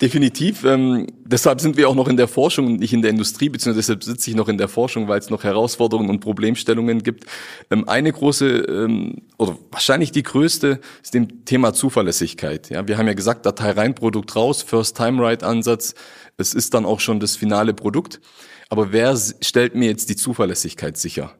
Definitiv. 0.00 0.62
Ähm, 0.62 1.08
deshalb 1.24 1.60
sind 1.60 1.76
wir 1.76 1.88
auch 1.88 1.94
noch 1.96 2.06
in 2.06 2.16
der 2.16 2.28
Forschung 2.28 2.66
und 2.66 2.78
nicht 2.78 2.92
in 2.92 3.02
der 3.02 3.10
Industrie, 3.10 3.48
beziehungsweise 3.48 3.94
deshalb 3.96 4.04
sitze 4.04 4.30
ich 4.30 4.36
noch 4.36 4.48
in 4.48 4.56
der 4.56 4.68
Forschung, 4.68 5.08
weil 5.08 5.18
es 5.18 5.28
noch 5.28 5.42
Herausforderungen 5.42 6.08
und 6.08 6.20
Problemstellungen 6.20 7.02
gibt. 7.02 7.24
Ähm, 7.72 7.88
eine 7.88 8.12
große 8.12 8.46
ähm, 8.46 9.22
oder 9.38 9.58
wahrscheinlich 9.72 10.12
die 10.12 10.22
größte 10.22 10.80
ist 11.02 11.14
dem 11.14 11.44
Thema 11.44 11.74
Zuverlässigkeit. 11.74 12.70
Ja, 12.70 12.86
wir 12.86 12.96
haben 12.96 13.08
ja 13.08 13.14
gesagt, 13.14 13.44
Datei 13.44 13.72
rein, 13.72 13.96
Produkt 13.96 14.36
raus, 14.36 14.62
First-Time-Right-Ansatz. 14.62 15.94
Es 16.36 16.54
ist 16.54 16.74
dann 16.74 16.84
auch 16.84 17.00
schon 17.00 17.18
das 17.18 17.34
finale 17.34 17.74
Produkt. 17.74 18.20
Aber 18.68 18.92
wer 18.92 19.16
stellt 19.40 19.74
mir 19.74 19.88
jetzt 19.88 20.10
die 20.10 20.16
Zuverlässigkeit 20.16 20.96
sicher? 20.96 21.34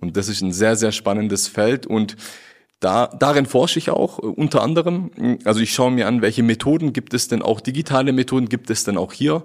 Und 0.00 0.16
das 0.16 0.28
ist 0.28 0.40
ein 0.40 0.52
sehr, 0.52 0.76
sehr 0.76 0.92
spannendes 0.92 1.48
Feld 1.48 1.86
und 1.86 2.16
da, 2.84 3.06
darin 3.06 3.46
forsche 3.46 3.78
ich 3.78 3.90
auch 3.90 4.18
äh, 4.18 4.26
unter 4.26 4.62
anderem. 4.62 5.10
Also 5.44 5.60
ich 5.60 5.72
schaue 5.72 5.90
mir 5.90 6.06
an, 6.06 6.20
welche 6.20 6.42
Methoden 6.42 6.92
gibt 6.92 7.14
es 7.14 7.28
denn 7.28 7.42
auch, 7.42 7.60
digitale 7.60 8.12
Methoden 8.12 8.48
gibt 8.48 8.68
es 8.68 8.84
denn 8.84 8.98
auch 8.98 9.12
hier, 9.12 9.44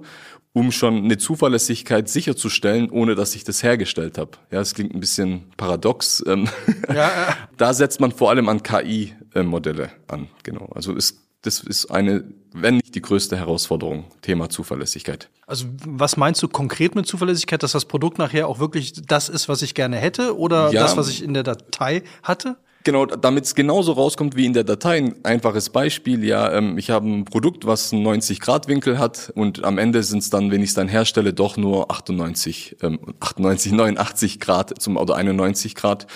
um 0.52 0.72
schon 0.72 1.06
eine 1.06 1.18
Zuverlässigkeit 1.18 2.10
sicherzustellen, 2.10 2.90
ohne 2.90 3.16
dass 3.16 3.36
ich 3.36 3.46
das 3.46 3.64
hergestellt 3.64 4.18
habe. 4.18 4.32
Ja, 4.52 4.60
das 4.60 4.74
klingt 4.74 4.94
ein 4.94 5.00
bisschen 5.00 5.52
paradox. 5.56 6.24
Ähm, 6.28 6.50
ja, 6.90 6.96
ja. 6.96 7.38
Da 7.58 7.74
setzt 7.74 8.02
man 8.02 8.12
vor 8.12 8.30
allem 8.30 8.50
an 8.50 8.62
KI-Modelle 8.62 9.92
an. 10.08 10.28
Genau. 10.44 10.70
Also 10.76 10.94
ist, 10.94 11.20
das 11.42 11.62
ist 11.62 11.86
eine, 11.92 12.26
wenn 12.52 12.76
nicht 12.76 12.96
die 12.96 13.02
größte 13.02 13.38
Herausforderung, 13.38 14.06
Thema 14.22 14.50
Zuverlässigkeit. 14.50 15.30
Also 15.48 15.66
was 15.86 16.18
meinst 16.18 16.44
du 16.44 16.50
konkret 16.50 16.96
mit 16.96 17.06
Zuverlässigkeit, 17.08 17.64
dass 17.64 17.72
das 17.72 17.86
Produkt 17.86 18.18
nachher 18.18 18.48
auch 18.48 18.60
wirklich 18.60 18.94
das 19.06 19.30
ist, 19.30 19.48
was 19.48 19.62
ich 19.62 19.76
gerne 19.76 19.96
hätte 19.96 20.38
oder 20.38 20.72
ja, 20.72 20.82
das, 20.82 20.98
was 20.98 21.10
ich 21.10 21.24
in 21.24 21.34
der 21.34 21.44
Datei 21.44 22.04
hatte? 22.24 22.58
Genau, 22.86 23.06
damit 23.06 23.44
es 23.44 23.56
genauso 23.56 23.92
rauskommt 23.92 24.38
wie 24.38 24.46
in 24.46 24.54
der 24.54 24.64
Datei. 24.64 24.98
Ein 24.98 25.16
einfaches 25.24 25.70
Beispiel, 25.70 26.24
ja, 26.24 26.54
ähm, 26.54 26.78
ich 26.78 26.90
habe 26.90 27.10
ein 27.10 27.26
Produkt, 27.26 27.66
was 27.66 27.92
einen 27.92 28.04
90 28.04 28.40
Grad 28.40 28.70
Winkel 28.70 28.98
hat 28.98 29.34
und 29.36 29.66
am 29.66 29.78
Ende 29.78 30.02
sind 30.02 30.20
es 30.20 30.30
dann, 30.30 30.50
wenn 30.50 30.64
ich 30.64 30.70
es 30.70 30.76
dann 30.76 30.88
herstelle, 30.88 31.34
doch 31.34 31.58
nur 31.58 31.92
98, 31.92 32.78
ähm, 32.82 33.00
98, 33.20 33.74
89 33.74 34.40
Grad 34.40 34.82
zum 34.82 34.96
oder 34.96 35.16
91 35.18 35.76
Grad. 35.76 36.08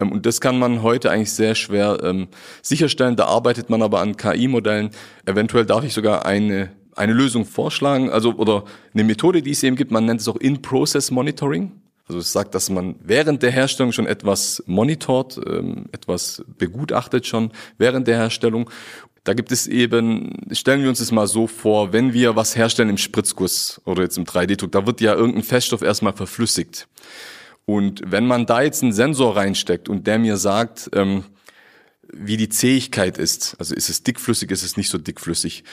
Ähm, 0.00 0.12
und 0.12 0.24
das 0.24 0.40
kann 0.40 0.60
man 0.60 0.82
heute 0.84 1.10
eigentlich 1.10 1.32
sehr 1.32 1.56
schwer 1.56 1.98
ähm, 2.04 2.28
sicherstellen. 2.62 3.16
Da 3.16 3.24
arbeitet 3.24 3.68
man 3.68 3.82
aber 3.82 4.00
an 4.00 4.16
KI-Modellen. 4.16 4.90
Eventuell 5.26 5.66
darf 5.66 5.84
ich 5.84 5.92
sogar 5.92 6.24
eine 6.24 6.70
eine 6.94 7.14
Lösung 7.14 7.46
vorschlagen, 7.46 8.10
also 8.10 8.34
oder 8.34 8.64
eine 8.92 9.02
Methode, 9.04 9.40
die 9.40 9.52
es 9.52 9.62
eben 9.62 9.76
gibt. 9.76 9.90
Man 9.90 10.04
nennt 10.04 10.20
es 10.20 10.28
auch 10.28 10.36
In-Process 10.36 11.10
Monitoring. 11.10 11.72
Also 12.12 12.20
es 12.20 12.32
sagt, 12.32 12.54
dass 12.54 12.68
man 12.68 12.96
während 13.02 13.42
der 13.42 13.50
Herstellung 13.50 13.90
schon 13.90 14.06
etwas 14.06 14.62
monitort, 14.66 15.40
ähm, 15.46 15.86
etwas 15.92 16.44
begutachtet 16.58 17.26
schon 17.26 17.52
während 17.78 18.06
der 18.06 18.18
Herstellung. 18.18 18.68
Da 19.24 19.32
gibt 19.32 19.50
es 19.50 19.66
eben, 19.66 20.36
stellen 20.52 20.82
wir 20.82 20.90
uns 20.90 20.98
das 20.98 21.10
mal 21.10 21.26
so 21.26 21.46
vor, 21.46 21.94
wenn 21.94 22.12
wir 22.12 22.36
was 22.36 22.54
herstellen 22.54 22.90
im 22.90 22.98
Spritzguss 22.98 23.80
oder 23.86 24.02
jetzt 24.02 24.18
im 24.18 24.24
3D-Druck, 24.24 24.72
da 24.72 24.86
wird 24.86 25.00
ja 25.00 25.14
irgendein 25.14 25.42
Feststoff 25.42 25.80
erstmal 25.80 26.12
verflüssigt. 26.12 26.86
Und 27.64 28.02
wenn 28.04 28.26
man 28.26 28.44
da 28.44 28.60
jetzt 28.60 28.82
einen 28.82 28.92
Sensor 28.92 29.34
reinsteckt 29.34 29.88
und 29.88 30.06
der 30.06 30.18
mir 30.18 30.36
sagt, 30.36 30.90
ähm, 30.92 31.24
wie 32.12 32.36
die 32.36 32.50
Zähigkeit 32.50 33.16
ist, 33.16 33.56
also 33.58 33.74
ist 33.74 33.88
es 33.88 34.02
dickflüssig, 34.02 34.50
ist 34.50 34.64
es 34.64 34.76
nicht 34.76 34.90
so 34.90 34.98
dickflüssig. 34.98 35.64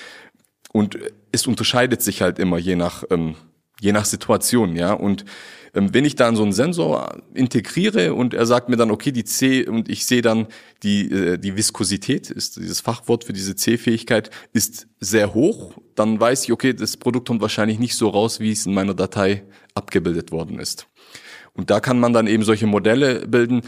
Und 0.71 0.97
es 1.33 1.47
unterscheidet 1.47 2.01
sich 2.01 2.21
halt 2.21 2.39
immer 2.39 2.57
je 2.57 2.77
nach, 2.77 3.03
ähm, 3.09 3.35
je 3.81 3.91
nach 3.91 4.05
Situation, 4.05 4.77
ja. 4.77 4.93
Und 4.93 5.25
wenn 5.73 6.05
ich 6.05 6.15
dann 6.15 6.35
so 6.35 6.43
einen 6.43 6.53
Sensor 6.53 7.21
integriere 7.33 8.13
und 8.13 8.33
er 8.33 8.45
sagt 8.45 8.69
mir 8.69 8.77
dann, 8.77 8.91
okay, 8.91 9.11
die 9.11 9.23
C 9.23 9.67
und 9.67 9.89
ich 9.89 10.05
sehe 10.05 10.21
dann 10.21 10.47
die, 10.83 11.11
äh, 11.11 11.37
die 11.37 11.55
Viskosität, 11.55 12.31
ist 12.31 12.57
dieses 12.57 12.81
Fachwort 12.81 13.23
für 13.23 13.33
diese 13.33 13.55
C-Fähigkeit, 13.55 14.29
ist 14.53 14.87
sehr 14.99 15.33
hoch, 15.33 15.73
dann 15.95 16.19
weiß 16.19 16.43
ich, 16.45 16.51
okay, 16.51 16.73
das 16.73 16.97
Produkt 16.97 17.27
kommt 17.27 17.41
wahrscheinlich 17.41 17.79
nicht 17.79 17.95
so 17.95 18.09
raus, 18.09 18.39
wie 18.39 18.51
es 18.51 18.65
in 18.65 18.73
meiner 18.73 18.93
Datei 18.93 19.43
abgebildet 19.73 20.31
worden 20.31 20.59
ist. 20.59 20.87
Und 21.53 21.69
da 21.69 21.79
kann 21.79 21.99
man 21.99 22.13
dann 22.13 22.27
eben 22.27 22.43
solche 22.43 22.67
Modelle 22.67 23.27
bilden, 23.27 23.63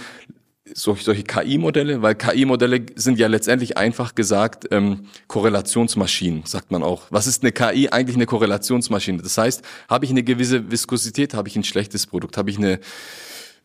solche, 0.76 1.04
solche 1.04 1.24
KI-Modelle, 1.24 2.02
weil 2.02 2.16
KI-Modelle 2.16 2.86
sind 2.96 3.20
ja 3.20 3.28
letztendlich 3.28 3.78
einfach 3.78 4.16
gesagt 4.16 4.68
ähm, 4.72 5.08
Korrelationsmaschinen, 5.28 6.44
sagt 6.46 6.72
man 6.72 6.84
auch. 6.84 7.04
Was 7.10 7.28
ist 7.28 7.44
eine 7.44 7.52
KI? 7.52 7.90
Eigentlich 7.90 8.16
eine 8.16 8.26
Korrelationsmaschine. 8.26 9.22
Das 9.22 9.38
heißt, 9.38 9.64
habe 9.90 10.06
ich 10.06 10.12
eine 10.12 10.24
gewisse 10.24 10.72
Viskosität, 10.72 11.34
habe 11.34 11.48
ich 11.48 11.56
ein 11.56 11.64
schlechtes 11.64 12.08
Produkt. 12.08 12.38
Habe 12.38 12.50
ich 12.50 12.58
eine, 12.58 12.80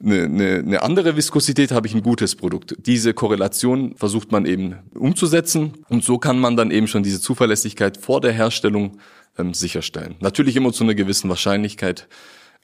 eine, 0.03 0.25
eine, 0.25 0.59
eine 0.59 0.83
andere 0.83 1.17
Viskosität, 1.17 1.73
habe 1.73 1.87
ich 1.87 1.95
ein 1.95 2.03
gutes 2.03 2.35
Produkt. 2.35 2.75
Diese 2.79 3.15
Korrelation 3.15 3.95
versucht 3.97 4.33
man 4.33 4.47
eben 4.47 4.77
umzusetzen 4.95 5.75
und 5.89 6.05
so 6.05 6.19
kann 6.19 6.39
man 6.39 6.57
dann 6.57 6.71
eben 6.71 6.87
schon 6.87 7.03
diese 7.03 7.21
Zuverlässigkeit 7.21 7.97
vor 7.97 8.21
der 8.21 8.33
Herstellung 8.33 8.99
ähm, 9.39 9.55
sicherstellen. 9.55 10.17
Natürlich 10.21 10.57
immer 10.57 10.73
zu 10.73 10.85
einer 10.85 10.95
gewissen 10.95 11.29
Wahrscheinlichkeit. 11.29 12.09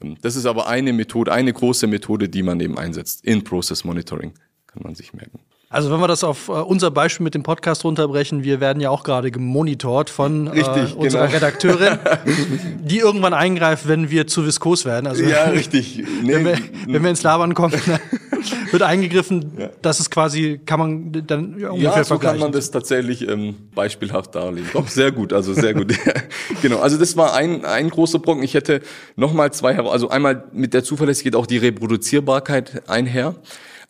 Ähm, 0.02 0.16
das 0.20 0.36
ist 0.36 0.46
aber 0.46 0.68
eine 0.68 0.92
Methode, 0.92 1.32
eine 1.32 1.52
große 1.52 1.86
Methode, 1.86 2.28
die 2.28 2.42
man 2.42 2.60
eben 2.60 2.78
einsetzt. 2.78 3.24
In 3.24 3.44
Process 3.44 3.84
Monitoring 3.84 4.32
kann 4.66 4.82
man 4.82 4.94
sich 4.94 5.12
merken. 5.12 5.40
Also 5.72 5.90
wenn 5.90 6.00
wir 6.00 6.08
das 6.08 6.22
auf 6.22 6.48
äh, 6.48 6.52
unser 6.52 6.90
Beispiel 6.90 7.24
mit 7.24 7.34
dem 7.34 7.42
Podcast 7.42 7.82
runterbrechen, 7.84 8.44
wir 8.44 8.60
werden 8.60 8.80
ja 8.82 8.90
auch 8.90 9.04
gerade 9.04 9.30
gemonitort 9.30 10.10
von 10.10 10.48
richtig, 10.48 10.92
äh, 10.92 10.96
unserer 10.96 11.28
genau. 11.28 11.34
Redakteurin, 11.34 11.98
die 12.84 12.98
irgendwann 12.98 13.32
eingreift, 13.32 13.88
wenn 13.88 14.10
wir 14.10 14.26
zu 14.26 14.44
viskos 14.44 14.84
werden. 14.84 15.06
Also 15.06 15.22
ja, 15.22 15.44
richtig. 15.44 16.04
Nee. 16.22 16.34
Wenn, 16.34 16.44
wir, 16.44 16.58
wenn 16.88 17.02
wir 17.02 17.08
ins 17.08 17.22
Labern 17.22 17.54
kommen, 17.54 17.72
wird 18.72 18.82
eingegriffen, 18.82 19.52
ja. 19.58 19.70
das 19.82 20.00
ist 20.00 20.10
quasi, 20.10 20.60
kann 20.64 20.78
man 20.78 21.26
dann 21.26 21.58
ja, 21.58 21.70
ungefähr 21.70 21.96
ja, 21.96 22.04
so 22.04 22.08
vergleichen. 22.08 22.40
kann 22.40 22.46
man 22.46 22.52
das 22.52 22.70
tatsächlich 22.70 23.28
ähm, 23.28 23.54
beispielhaft 23.74 24.34
darlegen. 24.34 24.68
Doch, 24.72 24.88
sehr 24.88 25.12
gut, 25.12 25.32
also 25.32 25.54
sehr 25.54 25.74
gut. 25.74 25.94
genau, 26.62 26.78
also 26.78 26.98
das 26.98 27.16
war 27.16 27.34
ein, 27.34 27.64
ein 27.64 27.88
großer 27.90 28.18
Brocken. 28.18 28.42
Ich 28.42 28.54
hätte 28.54 28.80
nochmal 29.16 29.52
zwei, 29.52 29.78
also 29.78 30.08
einmal 30.08 30.44
mit 30.52 30.74
der 30.74 30.84
Zuverlässigkeit 30.84 31.34
auch 31.34 31.46
die 31.46 31.58
Reproduzierbarkeit 31.58 32.88
einher. 32.88 33.34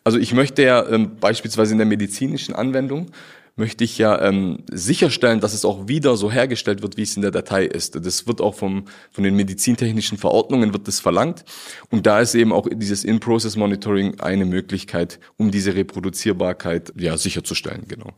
Also 0.03 0.17
ich 0.17 0.33
möchte 0.33 0.63
ja 0.63 0.87
ähm, 0.89 1.17
beispielsweise 1.19 1.71
in 1.71 1.77
der 1.77 1.87
medizinischen 1.87 2.53
Anwendung 2.53 3.11
möchte 3.55 3.83
ich 3.83 3.97
ja 3.97 4.19
ähm, 4.21 4.63
sicherstellen, 4.71 5.39
dass 5.39 5.53
es 5.53 5.65
auch 5.65 5.87
wieder 5.87 6.17
so 6.17 6.31
hergestellt 6.31 6.81
wird, 6.81 6.97
wie 6.97 7.03
es 7.03 7.15
in 7.15 7.21
der 7.21 7.31
Datei 7.31 7.65
ist. 7.65 8.03
Das 8.05 8.27
wird 8.27 8.41
auch 8.41 8.55
vom, 8.55 8.85
von 9.11 9.23
den 9.23 9.35
medizintechnischen 9.35 10.17
Verordnungen 10.17 10.73
wird 10.73 10.87
das 10.87 10.99
verlangt. 10.99 11.45
Und 11.89 12.05
da 12.07 12.19
ist 12.19 12.33
eben 12.33 12.51
auch 12.51 12.67
dieses 12.71 13.03
In-Process 13.03 13.55
Monitoring 13.55 14.19
eine 14.19 14.45
Möglichkeit, 14.45 15.19
um 15.37 15.51
diese 15.51 15.75
Reproduzierbarkeit 15.75 16.93
ja 16.97 17.17
sicherzustellen. 17.17 17.85
Genau 17.87 18.13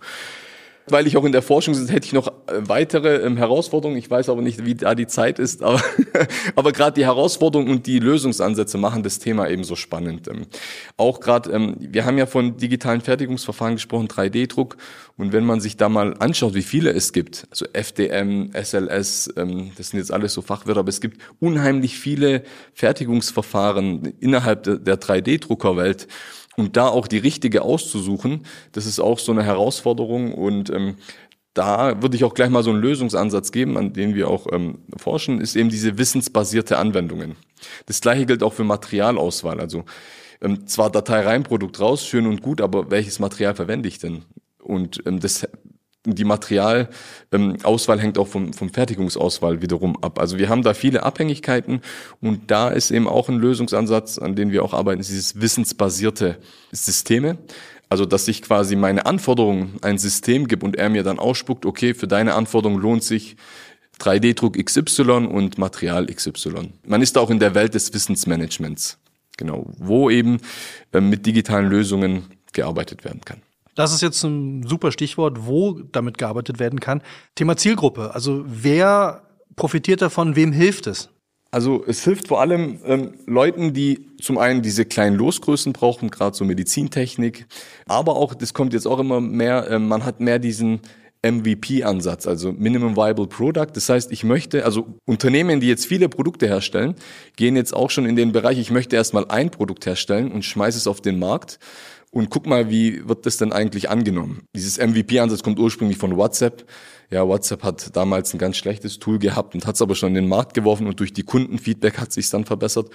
weil 0.88 1.08
ich 1.08 1.18
auch 1.18 1.25
in 1.25 1.32
der 1.32 1.42
Forschung 1.42 1.74
sitze, 1.74 1.92
hätte 1.92 2.06
ich 2.06 2.13
noch 2.13 2.27
äh, 2.27 2.32
weitere 2.58 3.18
ähm, 3.25 3.38
Herausforderungen. 3.38 3.98
Ich 3.98 4.10
weiß 4.10 4.30
aber 4.30 4.42
nicht, 4.42 4.65
wie 4.65 4.75
da 4.75 4.94
die 4.94 5.08
Zeit 5.08 5.39
ist, 5.39 5.63
aber, 5.63 5.82
aber 6.56 6.72
gerade 6.72 6.94
die 6.94 7.06
Herausforderungen 7.06 7.72
und 7.72 7.88
die 7.88 8.00
Lösungsansätze 8.00 8.77
machen 8.77 9.04
das 9.04 9.20
Thema 9.20 9.50
eben 9.50 9.63
so 9.63 9.75
spannend. 9.75 10.27
Ähm, 10.27 10.46
auch 10.98 11.20
gerade, 11.20 11.51
ähm, 11.51 11.75
wir 11.80 12.06
haben 12.06 12.18
ja 12.18 12.25
von 12.25 12.58
digitalen 12.58 13.01
Fertigungsverfahren 13.01 13.75
gesprochen, 13.75 14.08
3D-Druck. 14.08 14.77
Und 15.18 15.32
wenn 15.32 15.46
man 15.46 15.62
sich 15.62 15.77
da 15.77 15.89
mal 15.89 16.15
anschaut, 16.20 16.54
wie 16.54 16.62
viele 16.62 16.92
es 16.92 17.13
gibt, 17.13 17.48
also 17.50 17.65
FDM, 17.72 18.51
SLS, 18.54 19.34
ähm, 19.38 19.72
das 19.77 19.89
sind 19.89 20.00
jetzt 20.00 20.12
alles 20.12 20.34
so 20.34 20.42
Fachwörter, 20.42 20.82
aber 20.82 20.89
es 20.89 21.01
gibt 21.01 21.22
unheimlich 21.39 21.98
viele 21.98 22.44
Fertigungsverfahren 22.74 24.13
innerhalb 24.20 24.63
der, 24.63 24.75
der 24.75 25.00
3D-Druckerwelt. 25.00 26.08
Und 26.58 26.78
da 26.78 26.88
auch 26.88 27.08
die 27.08 27.18
richtige 27.18 27.64
auszusuchen, 27.64 28.46
das 28.72 28.86
ist 28.86 29.00
auch 29.00 29.20
so 29.20 29.32
eine 29.32 29.44
Herausforderung 29.44 30.34
und 30.34 30.70
ähm, 30.70 30.96
da 31.54 32.02
würde 32.02 32.16
ich 32.18 32.24
auch 32.24 32.34
gleich 32.34 32.50
mal 32.50 32.64
so 32.64 32.70
einen 32.70 32.82
Lösungsansatz 32.82 33.52
geben, 33.52 33.78
an 33.78 33.94
den 33.94 34.14
wir 34.14 34.30
auch 34.30 34.48
ähm, 34.52 34.80
forschen, 34.98 35.40
ist 35.40 35.56
eben 35.56 35.70
diese 35.70 35.98
wissensbasierte 35.98 36.78
Anwendungen. 36.78 37.36
Das 37.86 38.02
gleiche 38.02 38.26
gilt 38.26 38.44
auch 38.44 38.54
für 38.54 38.66
Materialauswahl. 38.66 39.60
Also 39.60 39.86
ähm, 40.42 40.68
zwar 40.68 40.92
Datei 40.92 41.22
rein, 41.22 41.44
Produkt 41.44 41.80
raus, 41.80 42.06
schön 42.06 42.28
und 42.28 42.42
gut, 42.42 42.62
aber 42.62 42.92
welches 42.92 43.20
Material 43.20 43.56
verwende 43.56 43.88
ich 43.88 44.00
denn? 44.00 44.24
Und 44.62 45.02
ähm, 45.06 45.20
das 45.20 45.48
die 46.06 46.24
Materialauswahl 46.24 47.98
ähm, 47.98 48.02
hängt 48.02 48.18
auch 48.18 48.28
vom, 48.28 48.54
vom 48.54 48.70
Fertigungsauswahl 48.70 49.62
wiederum 49.62 50.02
ab. 50.04 50.20
Also 50.20 50.38
wir 50.38 50.50
haben 50.50 50.62
da 50.62 50.74
viele 50.74 51.04
Abhängigkeiten 51.04 51.82
und 52.22 52.52
da 52.52 52.70
ist 52.70 52.92
eben 52.92 53.08
auch 53.08 53.30
ein 53.30 53.38
Lösungsansatz, 53.38 54.18
an 54.18 54.36
dem 54.36 54.52
wir 54.52 54.64
auch 54.64 54.74
arbeiten, 54.74 55.02
ist 55.02 55.10
dieses 55.10 55.42
wissensbasierte 55.42 56.38
Systeme. 56.72 57.38
Also, 57.88 58.06
dass 58.06 58.28
ich 58.28 58.42
quasi 58.42 58.76
meine 58.76 59.06
Anforderungen 59.06 59.76
ein 59.82 60.00
System 60.00 60.48
gibt 60.48 60.64
und 60.64 60.76
er 60.76 60.90
mir 60.90 61.04
dann 61.04 61.20
ausspuckt, 61.20 61.66
okay, 61.66 61.94
für 61.94 62.08
deine 62.08 62.34
Anforderungen 62.34 62.82
lohnt 62.82 63.04
sich 63.04 63.36
3D-Druck 64.00 64.58
XY 64.58 65.28
und 65.28 65.58
Material 65.58 66.08
XY. 66.08 66.74
Man 66.86 67.02
ist 67.02 67.18
auch 67.18 67.30
in 67.30 67.40
der 67.40 67.56
Welt 67.56 67.76
des 67.76 67.94
Wissensmanagements. 67.94 68.98
Genau, 69.38 69.66
wo 69.78 70.10
eben 70.10 70.40
äh, 70.94 71.02
mit 71.02 71.26
digitalen 71.26 71.70
Lösungen 71.70 72.24
gearbeitet 72.54 73.04
werden 73.04 73.22
kann. 73.26 73.42
Das 73.75 73.94
ist 73.94 74.01
jetzt 74.01 74.24
ein 74.24 74.63
super 74.63 74.91
Stichwort, 74.91 75.46
wo 75.46 75.74
damit 75.74 76.17
gearbeitet 76.17 76.60
werden 76.60 76.79
kann. 76.79 77.01
Thema 77.36 77.58
Zielgruppe. 77.58 78.15
Also 78.15 78.44
wer 78.48 79.24
profitiert 79.55 80.01
davon? 80.01 80.36
Wem 80.36 80.51
hilft 80.51 80.88
es? 80.88 81.10
Also 81.51 81.84
es 81.88 82.03
hilft 82.03 82.27
vor 82.27 82.41
allem 82.41 82.79
ähm, 82.86 83.13
Leuten, 83.25 83.74
die 83.74 84.08
zum 84.22 84.38
einen 84.38 84.62
diese 84.62 84.84
kleinen 84.84 85.15
Losgrößen 85.15 85.72
brauchen, 85.72 86.10
gerade 86.12 86.36
so 86.36 86.44
Medizintechnik, 86.44 87.48
aber 87.86 88.17
auch, 88.17 88.34
das 88.34 88.53
kommt 88.53 88.74
jetzt 88.74 88.86
auch 88.86 89.00
immer 89.00 89.22
mehr, 89.22 89.70
äh, 89.70 89.79
man 89.79 90.03
hat 90.03 90.20
mehr 90.20 90.38
diesen 90.38 90.82
MVP-Ansatz, 91.25 92.27
also 92.27 92.51
Minimum 92.51 92.96
Viable 92.96 93.27
Product. 93.27 93.67
Das 93.74 93.89
heißt, 93.89 94.12
ich 94.12 94.24
möchte, 94.24 94.65
also 94.65 95.00
Unternehmen, 95.05 95.60
die 95.60 95.67
jetzt 95.67 95.86
viele 95.86 96.08
Produkte 96.08 96.46
herstellen, 96.46 96.96
gehen 97.36 97.55
jetzt 97.55 97.74
auch 97.74 97.89
schon 97.89 98.05
in 98.05 98.15
den 98.15 98.32
Bereich, 98.32 98.60
ich 98.60 98.70
möchte 98.70 98.96
erstmal 98.96 99.25
ein 99.29 99.50
Produkt 99.50 99.86
herstellen 99.86 100.32
und 100.32 100.46
schmeiße 100.46 100.77
es 100.77 100.88
auf 100.88 101.01
den 101.01 101.17
Markt 101.17 101.58
und 102.16 102.30
guck 102.30 102.48
mal, 102.48 102.70
wie 102.70 103.06
wird 103.10 103.26
das 103.26 103.36
denn 103.36 103.52
eigentlich 103.52 103.90
angenommen? 103.90 104.48
Dieses 104.56 104.78
MVP-Ansatz 104.78 105.44
kommt 105.44 105.60
ursprünglich 105.60 105.98
von 105.98 106.16
WhatsApp. 106.16 106.66
Ja, 107.12 107.28
WhatsApp 107.28 107.62
hat 107.62 107.94
damals 107.98 108.34
ein 108.34 108.38
ganz 108.38 108.56
schlechtes 108.56 109.00
Tool 109.00 109.20
gehabt 109.20 109.54
und 109.54 109.68
hat 109.68 109.76
es 109.76 109.82
aber 109.82 109.96
schon 109.96 110.10
in 110.10 110.16
den 110.16 110.30
Markt 110.30 110.54
geworfen 110.54 110.88
und 110.88 110.98
durch 111.02 111.12
die 111.12 111.24
Kundenfeedback 111.24 112.00
hat 112.00 112.14
sich 112.14 112.30
dann 112.30 112.46
verbessert. 112.46 112.90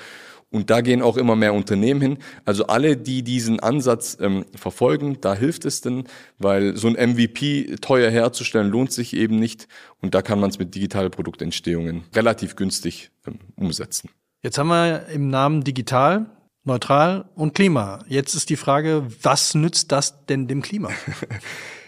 Und 0.50 0.71
da 0.71 0.81
gehen 0.81 1.03
auch 1.03 1.19
immer 1.19 1.37
mehr 1.37 1.53
Unternehmen 1.53 2.00
hin. 2.00 2.19
Also 2.47 2.69
alle, 2.69 2.97
die 2.97 3.23
diesen 3.23 3.61
Ansatz 3.61 4.17
ähm, 4.23 4.47
verfolgen, 4.55 5.19
da 5.21 5.35
hilft 5.35 5.67
es 5.67 5.83
denn, 5.83 6.05
weil 6.39 6.79
so 6.79 6.89
ein 6.89 6.95
MVP 6.95 7.77
teuer 7.83 8.11
herzustellen 8.11 8.71
lohnt 8.71 8.91
sich 8.91 9.15
eben 9.15 9.37
nicht. 9.37 9.69
Und 10.00 10.15
da 10.15 10.23
kann 10.23 10.41
man 10.41 10.49
es 10.49 10.59
mit 10.59 10.75
digitalen 10.75 11.11
Produktentstehungen 11.11 12.05
relativ 12.17 12.57
günstig 12.57 13.11
ähm, 13.27 13.39
umsetzen. 13.55 14.09
Jetzt 14.43 14.57
haben 14.57 14.69
wir 14.69 15.09
im 15.12 15.29
Namen 15.29 15.62
digital 15.62 16.31
neutral 16.71 17.27
und 17.35 17.55
Klima. 17.55 17.99
Jetzt 18.09 18.35
ist 18.35 18.49
die 18.49 18.57
Frage, 18.57 19.07
was 19.23 19.55
nützt 19.55 19.93
das 19.93 20.25
denn 20.27 20.49
dem 20.49 20.62
Klima? 20.62 20.91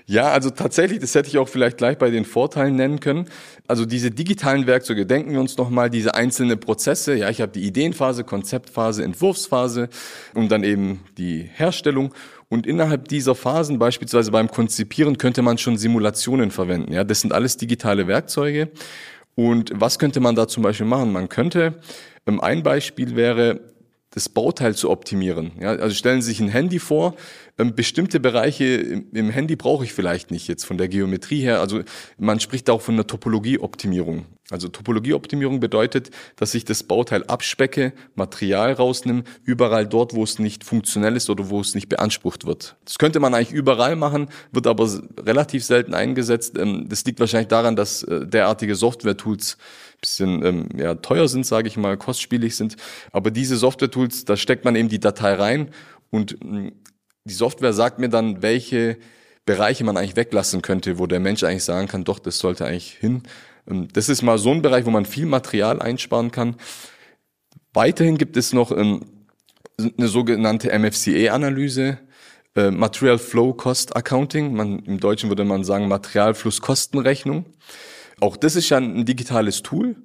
Ja, 0.04 0.30
also 0.32 0.50
tatsächlich, 0.50 0.98
das 0.98 1.14
hätte 1.14 1.28
ich 1.28 1.38
auch 1.38 1.48
vielleicht 1.48 1.78
gleich 1.78 1.96
bei 1.96 2.10
den 2.10 2.24
Vorteilen 2.24 2.74
nennen 2.74 2.98
können. 2.98 3.26
Also 3.68 3.86
diese 3.86 4.10
digitalen 4.10 4.66
Werkzeuge, 4.66 5.06
denken 5.06 5.32
wir 5.32 5.40
uns 5.40 5.56
nochmal 5.56 5.90
diese 5.90 6.14
einzelnen 6.14 6.58
Prozesse. 6.58 7.14
Ja, 7.14 7.30
ich 7.30 7.40
habe 7.40 7.52
die 7.52 7.62
Ideenphase, 7.62 8.24
Konzeptphase, 8.24 9.04
Entwurfsphase 9.04 9.88
und 10.34 10.50
dann 10.50 10.64
eben 10.64 11.04
die 11.18 11.48
Herstellung. 11.54 12.12
Und 12.48 12.66
innerhalb 12.66 13.08
dieser 13.08 13.36
Phasen, 13.36 13.78
beispielsweise 13.78 14.32
beim 14.32 14.50
Konzipieren, 14.50 15.18
könnte 15.18 15.40
man 15.40 15.56
schon 15.56 15.78
Simulationen 15.78 16.50
verwenden. 16.50 16.92
Ja, 16.92 17.04
das 17.04 17.20
sind 17.20 17.32
alles 17.32 17.56
digitale 17.56 18.08
Werkzeuge. 18.08 18.70
Und 19.36 19.70
was 19.72 20.00
könnte 20.00 20.18
man 20.18 20.34
da 20.34 20.48
zum 20.48 20.64
Beispiel 20.64 20.86
machen? 20.86 21.12
Man 21.12 21.28
könnte, 21.28 21.80
ähm, 22.26 22.40
ein 22.40 22.62
Beispiel 22.62 23.16
wäre, 23.16 23.60
das 24.12 24.28
Bauteil 24.28 24.74
zu 24.74 24.90
optimieren. 24.90 25.52
Ja, 25.60 25.70
also 25.70 25.94
stellen 25.94 26.22
Sie 26.22 26.28
sich 26.30 26.40
ein 26.40 26.48
Handy 26.48 26.78
vor, 26.78 27.16
ähm, 27.58 27.74
bestimmte 27.74 28.20
Bereiche 28.20 28.64
im, 28.64 29.06
im, 29.12 29.30
Handy 29.30 29.56
brauche 29.56 29.84
ich 29.84 29.92
vielleicht 29.92 30.30
nicht 30.30 30.48
jetzt 30.48 30.64
von 30.64 30.78
der 30.78 30.88
Geometrie 30.88 31.40
her. 31.40 31.60
Also 31.60 31.82
man 32.18 32.40
spricht 32.40 32.70
auch 32.70 32.80
von 32.80 32.94
einer 32.94 33.06
Topologieoptimierung. 33.06 34.26
Also 34.50 34.68
Topologieoptimierung 34.68 35.60
bedeutet, 35.60 36.10
dass 36.36 36.54
ich 36.54 36.64
das 36.64 36.82
Bauteil 36.82 37.24
abspecke, 37.24 37.92
Material 38.14 38.72
rausnehme, 38.72 39.24
überall 39.44 39.86
dort, 39.86 40.14
wo 40.14 40.24
es 40.24 40.38
nicht 40.38 40.64
funktionell 40.64 41.16
ist 41.16 41.30
oder 41.30 41.48
wo 41.48 41.60
es 41.60 41.74
nicht 41.74 41.88
beansprucht 41.88 42.46
wird. 42.46 42.76
Das 42.84 42.98
könnte 42.98 43.20
man 43.20 43.34
eigentlich 43.34 43.52
überall 43.52 43.96
machen, 43.96 44.28
wird 44.50 44.66
aber 44.66 44.90
relativ 45.20 45.64
selten 45.64 45.94
eingesetzt. 45.94 46.58
Ähm, 46.58 46.86
das 46.88 47.04
liegt 47.04 47.20
wahrscheinlich 47.20 47.48
daran, 47.48 47.76
dass 47.76 48.02
äh, 48.02 48.26
derartige 48.26 48.74
Software-Tools 48.74 49.56
bisschen 50.02 50.44
ähm, 50.44 50.68
ja, 50.76 50.96
teuer 50.96 51.28
sind, 51.28 51.46
sage 51.46 51.68
ich 51.68 51.78
mal, 51.78 51.96
kostspielig 51.96 52.56
sind. 52.56 52.76
Aber 53.12 53.30
diese 53.30 53.56
Software-Tools, 53.56 54.26
da 54.26 54.36
steckt 54.36 54.66
man 54.66 54.76
eben 54.76 54.90
die 54.90 55.00
Datei 55.00 55.32
rein 55.34 55.70
und 56.10 56.32
hm, 56.42 56.72
die 57.24 57.34
Software 57.34 57.72
sagt 57.72 58.00
mir 58.00 58.08
dann, 58.08 58.42
welche 58.42 58.98
Bereiche 59.46 59.84
man 59.84 59.96
eigentlich 59.96 60.16
weglassen 60.16 60.60
könnte, 60.60 60.98
wo 60.98 61.06
der 61.06 61.20
Mensch 61.20 61.42
eigentlich 61.44 61.64
sagen 61.64 61.88
kann, 61.88 62.04
doch, 62.04 62.18
das 62.18 62.38
sollte 62.38 62.66
eigentlich 62.66 62.94
hin. 62.94 63.22
Ähm, 63.68 63.88
das 63.92 64.08
ist 64.08 64.22
mal 64.22 64.38
so 64.38 64.50
ein 64.50 64.62
Bereich, 64.62 64.84
wo 64.84 64.90
man 64.90 65.06
viel 65.06 65.26
Material 65.26 65.80
einsparen 65.80 66.30
kann. 66.30 66.56
Weiterhin 67.72 68.18
gibt 68.18 68.36
es 68.36 68.52
noch 68.52 68.70
ähm, 68.72 69.06
eine 69.78 70.08
sogenannte 70.08 70.76
MFCA-Analyse, 70.76 71.98
äh, 72.56 72.70
Material 72.70 73.18
Flow 73.18 73.54
Cost 73.54 73.96
Accounting. 73.96 74.52
Man, 74.54 74.80
Im 74.80 75.00
Deutschen 75.00 75.30
würde 75.30 75.44
man 75.44 75.64
sagen 75.64 75.88
Materialflusskostenrechnung. 75.88 77.46
Auch 78.20 78.36
das 78.36 78.56
ist 78.56 78.68
ja 78.68 78.78
ein 78.78 79.04
digitales 79.04 79.62
Tool 79.62 79.96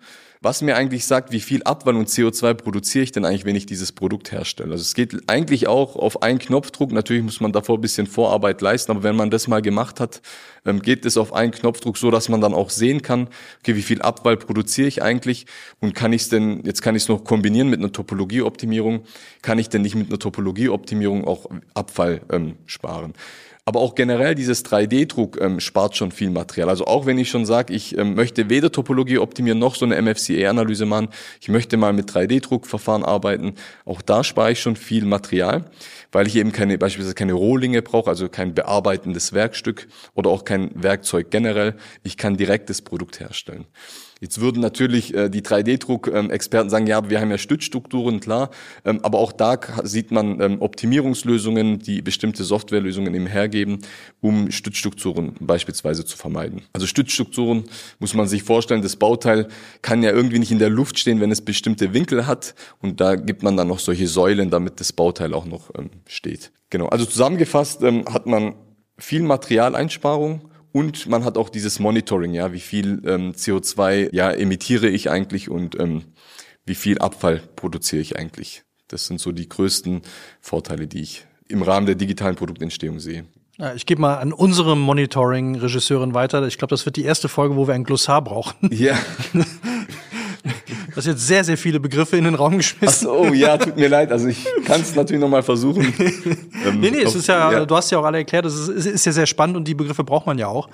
was 0.41 0.61
mir 0.61 0.75
eigentlich 0.75 1.05
sagt, 1.05 1.31
wie 1.31 1.39
viel 1.39 1.63
Abwall 1.63 1.95
und 1.95 2.09
CO2 2.09 2.53
produziere 2.53 3.03
ich 3.03 3.11
denn 3.11 3.25
eigentlich, 3.25 3.45
wenn 3.45 3.55
ich 3.55 3.65
dieses 3.65 3.91
Produkt 3.91 4.31
herstelle. 4.31 4.71
Also 4.71 4.81
es 4.83 4.93
geht 4.93 5.29
eigentlich 5.29 5.67
auch 5.67 5.95
auf 5.95 6.21
einen 6.21 6.39
Knopfdruck. 6.39 6.91
Natürlich 6.91 7.23
muss 7.23 7.41
man 7.41 7.51
davor 7.51 7.77
ein 7.77 7.81
bisschen 7.81 8.07
Vorarbeit 8.07 8.61
leisten, 8.61 8.91
aber 8.91 9.03
wenn 9.03 9.15
man 9.15 9.31
das 9.31 9.47
mal 9.47 9.61
gemacht 9.61 9.99
hat, 9.99 10.21
ähm, 10.65 10.81
geht 10.81 11.05
es 11.05 11.17
auf 11.17 11.33
einen 11.33 11.51
Knopfdruck 11.51 11.97
so, 11.97 12.11
dass 12.11 12.29
man 12.29 12.41
dann 12.41 12.53
auch 12.53 12.69
sehen 12.69 13.01
kann, 13.01 13.29
okay, 13.59 13.75
wie 13.75 13.81
viel 13.81 14.01
Abwall 14.01 14.37
produziere 14.37 14.87
ich 14.87 15.01
eigentlich 15.01 15.47
und 15.79 15.95
kann 15.95 16.13
ich 16.13 16.23
es 16.23 16.29
denn, 16.29 16.63
jetzt 16.65 16.81
kann 16.81 16.95
ich 16.95 17.03
es 17.03 17.09
noch 17.09 17.23
kombinieren 17.23 17.69
mit 17.69 17.79
einer 17.79 17.91
Topologieoptimierung, 17.91 19.03
kann 19.41 19.59
ich 19.59 19.69
denn 19.69 19.81
nicht 19.81 19.95
mit 19.95 20.09
einer 20.09 20.19
Topologieoptimierung 20.19 21.25
auch 21.25 21.47
Abfall 21.73 22.21
ähm, 22.31 22.57
sparen? 22.65 23.13
Aber 23.67 23.81
auch 23.81 23.95
generell 23.95 24.33
dieses 24.33 24.63
3D-Druck 24.63 25.41
ähm, 25.41 25.59
spart 25.59 25.97
schon 25.97 26.13
viel 26.13 26.29
Material. 26.29 26.69
Also 26.69 26.85
auch 26.85 27.05
wenn 27.05 27.17
ich 27.17 27.29
schon 27.29 27.45
sage, 27.45 27.73
ich 27.73 27.97
ähm, 27.97 28.15
möchte 28.15 28.49
weder 28.49 28.71
Topologie 28.71 29.17
optimieren 29.17 29.59
noch 29.59 29.75
so 29.75 29.83
eine 29.83 30.01
MFCA-Analyse 30.01 30.85
machen, 30.85 31.09
ich 31.41 31.49
möchte 31.49 31.75
mal 31.75 31.91
mit 31.91 32.09
3D-Druckverfahren 32.09 33.03
arbeiten, 33.03 33.55
auch 33.83 34.01
da 34.01 34.23
spare 34.23 34.53
ich 34.53 34.61
schon 34.61 34.77
viel 34.77 35.03
Material, 35.03 35.65
weil 36.13 36.27
ich 36.27 36.37
eben 36.37 36.53
keine 36.53 36.77
beispielsweise 36.77 37.13
keine 37.13 37.33
Rohlinge 37.33 37.81
brauche, 37.81 38.09
also 38.09 38.29
kein 38.29 38.53
bearbeitendes 38.53 39.33
Werkstück 39.33 39.89
oder 40.15 40.29
auch 40.29 40.45
kein 40.45 40.71
Werkzeug 40.73 41.29
generell. 41.29 41.75
Ich 42.03 42.15
kann 42.15 42.37
direkt 42.37 42.69
das 42.69 42.81
Produkt 42.81 43.19
herstellen. 43.19 43.65
Jetzt 44.19 44.41
würden 44.41 44.61
natürlich 44.61 45.13
äh, 45.13 45.29
die 45.29 45.41
3D-Druck-Experten 45.41 46.69
sagen, 46.69 46.87
ja, 46.87 47.09
wir 47.09 47.21
haben 47.21 47.29
ja 47.29 47.37
Stützstrukturen, 47.37 48.19
klar, 48.19 48.49
ähm, 48.85 48.99
aber 49.03 49.19
auch 49.19 49.31
da 49.31 49.59
sieht 49.83 50.11
man 50.11 50.41
ähm, 50.41 50.61
Optimierungslösungen, 50.61 51.79
die 51.79 52.01
bestimmte 52.01 52.43
Softwarelösungen 52.43 53.13
eben 53.13 53.27
hergeben, 53.27 53.79
um 54.21 54.51
Stützstrukturen 54.51 55.35
beispielsweise 55.39 56.05
zu 56.05 56.17
vermeiden. 56.17 56.63
Also 56.73 56.87
Stützstrukturen 56.87 57.65
muss 57.99 58.13
man 58.13 58.27
sich 58.27 58.43
vorstellen, 58.43 58.81
das 58.81 58.95
Bauteil 58.95 59.47
kann 59.81 60.03
ja 60.03 60.11
irgendwie 60.11 60.39
nicht 60.39 60.51
in 60.51 60.59
der 60.59 60.69
Luft 60.69 60.97
stehen, 60.99 61.21
wenn 61.21 61.31
es 61.31 61.41
bestimmte 61.41 61.93
Winkel 61.93 62.25
hat 62.25 62.55
und 62.81 62.99
da 62.99 63.15
gibt 63.15 63.43
man 63.43 63.55
dann 63.57 63.67
noch 63.67 63.79
solche 63.79 64.07
Säulen, 64.07 64.49
damit 64.49 64.79
das 64.79 64.93
Bauteil 64.93 65.33
auch 65.33 65.45
noch 65.45 65.71
ähm, 65.77 65.89
steht. 66.07 66.51
Genau, 66.69 66.87
also 66.87 67.05
zusammengefasst 67.05 67.83
ähm, 67.83 68.05
hat 68.11 68.25
man 68.25 68.55
viel 68.97 69.21
Materialeinsparung, 69.21 70.49
und 70.77 71.07
man 71.07 71.25
hat 71.25 71.39
auch 71.39 71.49
dieses 71.49 71.79
Monitoring, 71.79 72.35
ja, 72.35 72.53
wie 72.53 72.59
viel 72.59 73.01
ähm, 73.03 73.31
CO2 73.31 74.13
ja 74.13 74.29
emitiere 74.29 74.87
ich 74.87 75.09
eigentlich 75.09 75.49
und 75.49 75.79
ähm, 75.79 76.03
wie 76.67 76.75
viel 76.75 76.99
Abfall 76.99 77.41
produziere 77.55 77.99
ich 77.99 78.15
eigentlich. 78.15 78.61
Das 78.87 79.07
sind 79.07 79.19
so 79.19 79.31
die 79.31 79.49
größten 79.49 80.03
Vorteile, 80.39 80.85
die 80.85 81.01
ich 81.01 81.25
im 81.47 81.63
Rahmen 81.63 81.87
der 81.87 81.95
digitalen 81.95 82.35
Produktentstehung 82.35 82.99
sehe. 82.99 83.25
Ich 83.75 83.87
gebe 83.87 84.01
mal 84.01 84.17
an 84.17 84.31
unsere 84.31 84.77
Monitoring-Regisseurin 84.77 86.13
weiter. 86.13 86.45
Ich 86.45 86.59
glaube, 86.59 86.69
das 86.69 86.85
wird 86.85 86.95
die 86.95 87.05
erste 87.05 87.27
Folge, 87.27 87.55
wo 87.55 87.65
wir 87.65 87.73
ein 87.73 87.83
Glossar 87.83 88.21
brauchen. 88.21 88.69
Ja. 88.71 88.99
Du 90.97 91.01
hast 91.01 91.05
jetzt 91.05 91.27
sehr, 91.27 91.43
sehr 91.43 91.59
viele 91.59 91.79
Begriffe 91.79 92.17
in 92.17 92.23
den 92.23 92.33
Raum 92.33 92.57
geschmissen. 92.57 93.07
Ach 93.07 93.13
so, 93.13 93.19
oh 93.19 93.31
ja, 93.31 93.55
tut 93.55 93.77
mir 93.77 93.87
leid. 93.87 94.11
Also 94.11 94.29
ich 94.29 94.43
kann 94.65 94.81
es 94.81 94.95
natürlich 94.95 95.21
nochmal 95.21 95.43
versuchen. 95.43 95.83
ähm, 95.99 96.79
nee, 96.79 96.89
nee, 96.89 97.03
es 97.03 97.13
ist 97.13 97.27
ja, 97.27 97.51
ja, 97.51 97.65
du 97.67 97.75
hast 97.75 97.91
ja 97.91 97.99
auch 97.99 98.03
alle 98.03 98.17
erklärt, 98.17 98.45
es 98.45 98.67
ist, 98.67 98.87
ist 98.87 99.05
ja 99.05 99.11
sehr 99.11 99.27
spannend 99.27 99.57
und 99.57 99.67
die 99.67 99.75
Begriffe 99.75 100.03
braucht 100.03 100.25
man 100.25 100.39
ja 100.39 100.47
auch. 100.47 100.69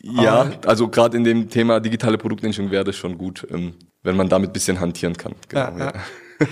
Ja, 0.00 0.50
also 0.64 0.88
gerade 0.88 1.18
in 1.18 1.24
dem 1.24 1.50
Thema 1.50 1.80
digitale 1.80 2.16
Produktentwicklung 2.16 2.70
wäre 2.70 2.84
das 2.84 2.96
schon 2.96 3.18
gut, 3.18 3.46
ähm, 3.50 3.74
wenn 4.02 4.16
man 4.16 4.30
damit 4.30 4.54
bisschen 4.54 4.80
hantieren 4.80 5.18
kann. 5.18 5.34
Genau, 5.50 5.76
ja, 5.76 5.78
ja. 5.78 5.92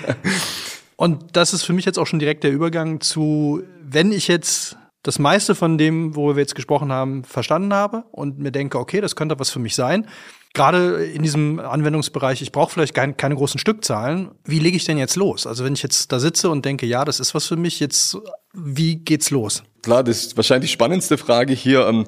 und 0.96 1.34
das 1.38 1.54
ist 1.54 1.62
für 1.62 1.72
mich 1.72 1.86
jetzt 1.86 1.98
auch 1.98 2.06
schon 2.06 2.18
direkt 2.18 2.44
der 2.44 2.52
Übergang 2.52 3.00
zu, 3.00 3.62
wenn 3.82 4.12
ich 4.12 4.28
jetzt 4.28 4.76
das 5.02 5.18
meiste 5.18 5.54
von 5.54 5.78
dem, 5.78 6.16
worüber 6.16 6.36
wir 6.36 6.42
jetzt 6.42 6.54
gesprochen 6.54 6.92
haben, 6.92 7.24
verstanden 7.24 7.72
habe 7.72 8.04
und 8.10 8.38
mir 8.40 8.52
denke, 8.52 8.78
okay, 8.78 9.00
das 9.00 9.16
könnte 9.16 9.38
was 9.38 9.48
für 9.48 9.60
mich 9.60 9.74
sein, 9.74 10.06
gerade 10.56 11.04
in 11.04 11.22
diesem 11.22 11.60
Anwendungsbereich, 11.60 12.40
ich 12.40 12.50
brauche 12.50 12.72
vielleicht 12.72 12.94
keine, 12.94 13.12
keine 13.12 13.36
großen 13.36 13.60
Stückzahlen. 13.60 14.30
Wie 14.44 14.58
lege 14.58 14.76
ich 14.76 14.84
denn 14.84 14.96
jetzt 14.98 15.14
los? 15.14 15.46
Also 15.46 15.64
wenn 15.64 15.74
ich 15.74 15.82
jetzt 15.82 16.10
da 16.10 16.18
sitze 16.18 16.48
und 16.50 16.64
denke, 16.64 16.86
ja, 16.86 17.04
das 17.04 17.20
ist 17.20 17.34
was 17.34 17.46
für 17.46 17.56
mich, 17.56 17.78
jetzt 17.78 18.16
wie 18.54 18.96
geht's 18.96 19.30
los? 19.30 19.62
Klar, 19.82 20.02
das 20.02 20.26
ist 20.26 20.36
wahrscheinlich 20.36 20.70
die 20.70 20.72
spannendste 20.72 21.18
Frage 21.18 21.52
hier. 21.52 21.86
Ähm, 21.86 22.06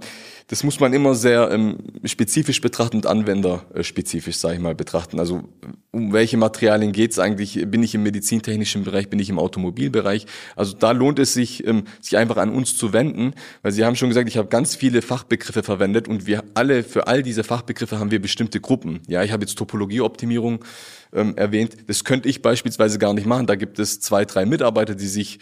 das 0.48 0.64
muss 0.64 0.80
man 0.80 0.94
immer 0.94 1.14
sehr 1.14 1.50
ähm, 1.50 1.76
spezifisch 2.04 2.62
betrachten 2.62 2.96
und 2.96 3.06
anwenderspezifisch, 3.06 4.36
sage 4.36 4.54
ich 4.54 4.60
mal, 4.60 4.74
betrachten. 4.74 5.20
Also 5.20 5.44
um 5.90 6.14
welche 6.14 6.38
Materialien 6.38 6.92
geht's 6.92 7.18
eigentlich? 7.18 7.66
Bin 7.70 7.82
ich 7.82 7.94
im 7.94 8.02
medizintechnischen 8.02 8.82
Bereich, 8.84 9.10
bin 9.10 9.18
ich 9.18 9.28
im 9.28 9.38
Automobilbereich? 9.38 10.24
Also 10.56 10.74
da 10.74 10.92
lohnt 10.92 11.18
es 11.18 11.34
sich, 11.34 11.66
ähm, 11.66 11.84
sich 12.00 12.16
einfach 12.16 12.38
an 12.38 12.48
uns 12.48 12.76
zu 12.78 12.94
wenden, 12.94 13.34
weil 13.62 13.72
Sie 13.72 13.84
haben 13.84 13.94
schon 13.94 14.08
gesagt, 14.08 14.26
ich 14.26 14.38
habe 14.38 14.48
ganz 14.48 14.74
viele 14.74 15.02
Fachbegriffe 15.02 15.62
verwendet 15.62 16.08
und 16.08 16.26
wir 16.26 16.42
alle, 16.54 16.82
für 16.82 17.06
all 17.08 17.22
diese 17.22 17.44
Fachbegriffe 17.44 17.98
haben 17.98 18.10
wir 18.10 18.20
bestimmte 18.20 18.58
Gruppen. 18.58 19.00
Ja, 19.06 19.22
ich 19.22 19.32
habe 19.32 19.44
jetzt 19.44 19.58
Topologieoptimierung 19.58 20.64
ähm, 21.12 21.36
erwähnt. 21.36 21.76
Das 21.86 22.04
könnte 22.04 22.28
ich 22.28 22.42
beispielsweise 22.42 22.98
gar 22.98 23.12
nicht 23.12 23.26
machen. 23.26 23.46
Da 23.46 23.54
gibt 23.54 23.78
es 23.78 24.00
zwei, 24.00 24.24
drei 24.24 24.46
Mitarbeiter, 24.46 24.94
die 24.94 25.06
sich 25.06 25.40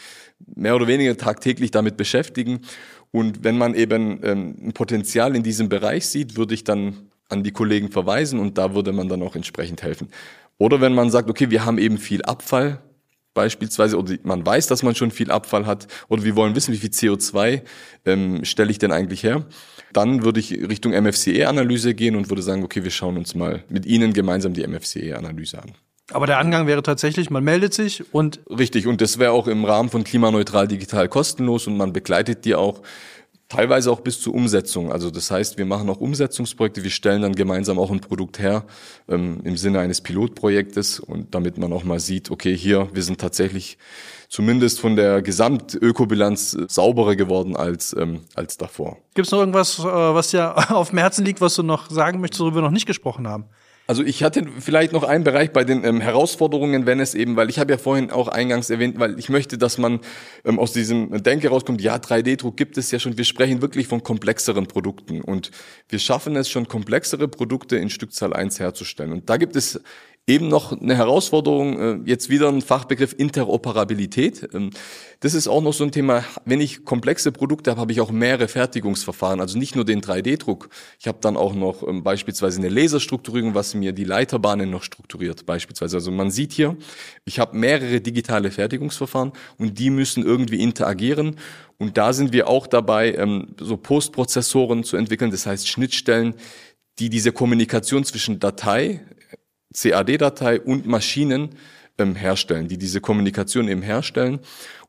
mehr 0.54 0.76
oder 0.76 0.86
weniger 0.86 1.16
tagtäglich 1.16 1.70
damit 1.70 1.96
beschäftigen. 1.96 2.60
Und 3.16 3.44
wenn 3.44 3.56
man 3.56 3.74
eben 3.74 4.20
ähm, 4.24 4.56
ein 4.62 4.72
Potenzial 4.74 5.34
in 5.34 5.42
diesem 5.42 5.70
Bereich 5.70 6.06
sieht, 6.06 6.36
würde 6.36 6.52
ich 6.52 6.64
dann 6.64 7.08
an 7.30 7.42
die 7.42 7.50
Kollegen 7.50 7.90
verweisen 7.90 8.38
und 8.38 8.58
da 8.58 8.74
würde 8.74 8.92
man 8.92 9.08
dann 9.08 9.22
auch 9.22 9.34
entsprechend 9.34 9.82
helfen. 9.82 10.08
Oder 10.58 10.82
wenn 10.82 10.94
man 10.94 11.10
sagt, 11.10 11.30
okay, 11.30 11.48
wir 11.48 11.64
haben 11.64 11.78
eben 11.78 11.96
viel 11.96 12.20
Abfall 12.20 12.82
beispielsweise, 13.32 13.96
oder 13.96 14.16
man 14.22 14.44
weiß, 14.44 14.66
dass 14.66 14.82
man 14.82 14.94
schon 14.94 15.10
viel 15.10 15.30
Abfall 15.30 15.64
hat, 15.64 15.86
oder 16.08 16.24
wir 16.24 16.36
wollen 16.36 16.54
wissen, 16.54 16.74
wie 16.74 16.76
viel 16.76 16.90
CO2 16.90 17.62
ähm, 18.04 18.44
stelle 18.44 18.70
ich 18.70 18.78
denn 18.78 18.92
eigentlich 18.92 19.22
her, 19.22 19.46
dann 19.94 20.22
würde 20.22 20.38
ich 20.40 20.52
Richtung 20.52 20.92
MFCE-Analyse 20.92 21.94
gehen 21.94 22.16
und 22.16 22.28
würde 22.28 22.42
sagen, 22.42 22.64
okay, 22.64 22.84
wir 22.84 22.90
schauen 22.90 23.16
uns 23.16 23.34
mal 23.34 23.64
mit 23.70 23.86
Ihnen 23.86 24.12
gemeinsam 24.12 24.52
die 24.52 24.66
MFCE-Analyse 24.66 25.62
an. 25.62 25.72
Aber 26.12 26.26
der 26.26 26.38
Angang 26.38 26.66
wäre 26.66 26.82
tatsächlich, 26.82 27.30
man 27.30 27.42
meldet 27.42 27.74
sich 27.74 28.04
und. 28.14 28.40
Richtig, 28.48 28.86
und 28.86 29.00
das 29.00 29.18
wäre 29.18 29.32
auch 29.32 29.48
im 29.48 29.64
Rahmen 29.64 29.90
von 29.90 30.04
klimaneutral 30.04 30.68
digital 30.68 31.08
kostenlos 31.08 31.66
und 31.66 31.76
man 31.76 31.92
begleitet 31.92 32.44
die 32.44 32.54
auch 32.54 32.82
teilweise 33.48 33.90
auch 33.90 34.00
bis 34.00 34.20
zur 34.20 34.34
Umsetzung. 34.34 34.92
Also 34.92 35.10
das 35.10 35.30
heißt, 35.30 35.58
wir 35.58 35.66
machen 35.66 35.88
auch 35.88 36.00
Umsetzungsprojekte, 36.00 36.82
wir 36.82 36.90
stellen 36.90 37.22
dann 37.22 37.34
gemeinsam 37.34 37.78
auch 37.78 37.90
ein 37.90 38.00
Produkt 38.00 38.38
her 38.38 38.64
ähm, 39.08 39.40
im 39.44 39.56
Sinne 39.56 39.80
eines 39.80 40.00
Pilotprojektes 40.00 41.00
und 41.00 41.34
damit 41.34 41.58
man 41.58 41.72
auch 41.72 41.84
mal 41.84 42.00
sieht, 42.00 42.30
okay, 42.30 42.56
hier, 42.56 42.88
wir 42.92 43.02
sind 43.02 43.20
tatsächlich 43.20 43.78
zumindest 44.28 44.80
von 44.80 44.96
der 44.96 45.22
Gesamtökobilanz 45.22 46.56
sauberer 46.68 47.14
geworden 47.14 47.56
als, 47.56 47.94
ähm, 47.96 48.22
als 48.34 48.56
davor. 48.56 48.98
Gibt 49.14 49.26
es 49.26 49.32
noch 49.32 49.40
irgendwas, 49.40 49.78
äh, 49.78 49.84
was 49.84 50.30
dir 50.30 50.56
auf 50.74 50.90
dem 50.90 50.98
Herzen 50.98 51.24
liegt, 51.24 51.40
was 51.40 51.54
du 51.54 51.62
noch 51.62 51.90
sagen 51.90 52.20
möchtest, 52.20 52.40
worüber 52.40 52.56
wir 52.56 52.62
noch 52.62 52.70
nicht 52.70 52.86
gesprochen 52.86 53.28
haben? 53.28 53.44
Also 53.86 54.02
ich 54.02 54.22
hatte 54.24 54.44
vielleicht 54.58 54.92
noch 54.92 55.04
einen 55.04 55.22
Bereich 55.22 55.52
bei 55.52 55.62
den 55.62 55.84
ähm, 55.84 56.00
Herausforderungen, 56.00 56.86
wenn 56.86 56.98
es 56.98 57.14
eben, 57.14 57.36
weil 57.36 57.48
ich 57.50 57.58
habe 57.58 57.72
ja 57.72 57.78
vorhin 57.78 58.10
auch 58.10 58.26
eingangs 58.26 58.68
erwähnt, 58.68 58.98
weil 58.98 59.18
ich 59.18 59.28
möchte, 59.28 59.58
dass 59.58 59.78
man 59.78 60.00
ähm, 60.44 60.58
aus 60.58 60.72
diesem 60.72 61.22
Denke 61.22 61.48
rauskommt, 61.48 61.80
ja, 61.80 61.96
3D-Druck 61.96 62.56
gibt 62.56 62.78
es 62.78 62.90
ja 62.90 62.98
schon, 62.98 63.16
wir 63.16 63.24
sprechen 63.24 63.62
wirklich 63.62 63.86
von 63.86 64.02
komplexeren 64.02 64.66
Produkten 64.66 65.20
und 65.20 65.52
wir 65.88 66.00
schaffen 66.00 66.34
es 66.34 66.48
schon, 66.48 66.66
komplexere 66.66 67.28
Produkte 67.28 67.76
in 67.76 67.88
Stückzahl 67.88 68.32
1 68.32 68.58
herzustellen. 68.58 69.12
Und 69.12 69.30
da 69.30 69.36
gibt 69.36 69.54
es 69.54 69.80
Eben 70.28 70.48
noch 70.48 70.72
eine 70.72 70.96
Herausforderung, 70.96 71.78
äh, 71.78 71.98
jetzt 72.04 72.28
wieder 72.28 72.48
ein 72.48 72.60
Fachbegriff 72.60 73.14
Interoperabilität. 73.16 74.48
Ähm, 74.54 74.70
das 75.20 75.34
ist 75.34 75.46
auch 75.46 75.62
noch 75.62 75.72
so 75.72 75.84
ein 75.84 75.92
Thema, 75.92 76.24
wenn 76.44 76.60
ich 76.60 76.84
komplexe 76.84 77.30
Produkte 77.30 77.70
habe, 77.70 77.80
habe 77.80 77.92
ich 77.92 78.00
auch 78.00 78.10
mehrere 78.10 78.48
Fertigungsverfahren, 78.48 79.40
also 79.40 79.56
nicht 79.56 79.76
nur 79.76 79.84
den 79.84 80.00
3D-Druck. 80.00 80.68
Ich 80.98 81.06
habe 81.06 81.18
dann 81.20 81.36
auch 81.36 81.54
noch 81.54 81.86
ähm, 81.86 82.02
beispielsweise 82.02 82.58
eine 82.58 82.70
Laserstrukturierung, 82.70 83.54
was 83.54 83.74
mir 83.74 83.92
die 83.92 84.02
Leiterbahnen 84.02 84.68
noch 84.68 84.82
strukturiert 84.82 85.46
beispielsweise. 85.46 85.98
Also 85.98 86.10
man 86.10 86.32
sieht 86.32 86.52
hier, 86.52 86.76
ich 87.24 87.38
habe 87.38 87.56
mehrere 87.56 88.00
digitale 88.00 88.50
Fertigungsverfahren 88.50 89.30
und 89.58 89.78
die 89.78 89.90
müssen 89.90 90.24
irgendwie 90.24 90.60
interagieren. 90.60 91.36
Und 91.78 91.98
da 91.98 92.12
sind 92.12 92.32
wir 92.32 92.48
auch 92.48 92.66
dabei, 92.66 93.14
ähm, 93.14 93.54
so 93.60 93.76
Postprozessoren 93.76 94.82
zu 94.82 94.96
entwickeln, 94.96 95.30
das 95.30 95.46
heißt 95.46 95.68
Schnittstellen, 95.68 96.34
die 96.98 97.10
diese 97.10 97.30
Kommunikation 97.30 98.02
zwischen 98.02 98.40
Datei, 98.40 99.02
CAD-Datei 99.76 100.60
und 100.60 100.86
Maschinen 100.86 101.50
ähm, 101.98 102.14
herstellen, 102.14 102.68
die 102.68 102.78
diese 102.78 103.00
Kommunikation 103.00 103.68
eben 103.68 103.82
herstellen. 103.82 104.40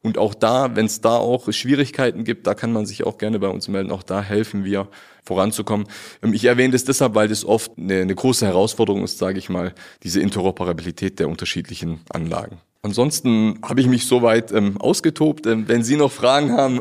Und 0.01 0.17
auch 0.17 0.33
da, 0.33 0.75
wenn 0.75 0.85
es 0.85 1.01
da 1.01 1.17
auch 1.17 1.51
Schwierigkeiten 1.51 2.23
gibt, 2.23 2.47
da 2.47 2.53
kann 2.53 2.71
man 2.71 2.85
sich 2.85 3.05
auch 3.05 3.17
gerne 3.17 3.39
bei 3.39 3.47
uns 3.47 3.67
melden. 3.67 3.91
Auch 3.91 4.03
da 4.03 4.21
helfen 4.21 4.63
wir 4.63 4.87
voranzukommen. 5.23 5.87
Ähm, 6.23 6.33
ich 6.33 6.45
erwähne 6.45 6.71
das 6.71 6.83
deshalb, 6.83 7.15
weil 7.15 7.27
das 7.27 7.45
oft 7.45 7.71
eine, 7.77 8.01
eine 8.01 8.15
große 8.15 8.45
Herausforderung 8.45 9.03
ist, 9.03 9.17
sage 9.17 9.39
ich 9.39 9.49
mal, 9.49 9.73
diese 10.03 10.21
Interoperabilität 10.21 11.19
der 11.19 11.29
unterschiedlichen 11.29 12.01
Anlagen. 12.09 12.57
Ansonsten 12.83 13.59
habe 13.63 13.81
ich 13.81 13.87
mich 13.87 14.05
soweit 14.05 14.51
ähm, 14.51 14.79
ausgetobt. 14.79 15.45
Ähm, 15.45 15.67
wenn 15.67 15.83
Sie 15.83 15.97
noch 15.97 16.11
Fragen 16.11 16.53
haben, 16.53 16.79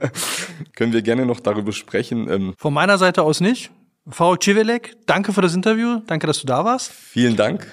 können 0.74 0.92
wir 0.92 1.02
gerne 1.02 1.26
noch 1.26 1.40
darüber 1.40 1.72
sprechen. 1.72 2.28
Ähm, 2.28 2.54
Von 2.58 2.74
meiner 2.74 2.98
Seite 2.98 3.22
aus 3.22 3.40
nicht. 3.40 3.70
Frau 4.10 4.36
Civelek, 4.36 4.96
danke 5.06 5.32
für 5.32 5.42
das 5.42 5.54
Interview. 5.54 6.00
Danke, 6.06 6.26
dass 6.26 6.40
du 6.40 6.46
da 6.46 6.64
warst. 6.64 6.90
Vielen 6.92 7.36
Dank. 7.36 7.66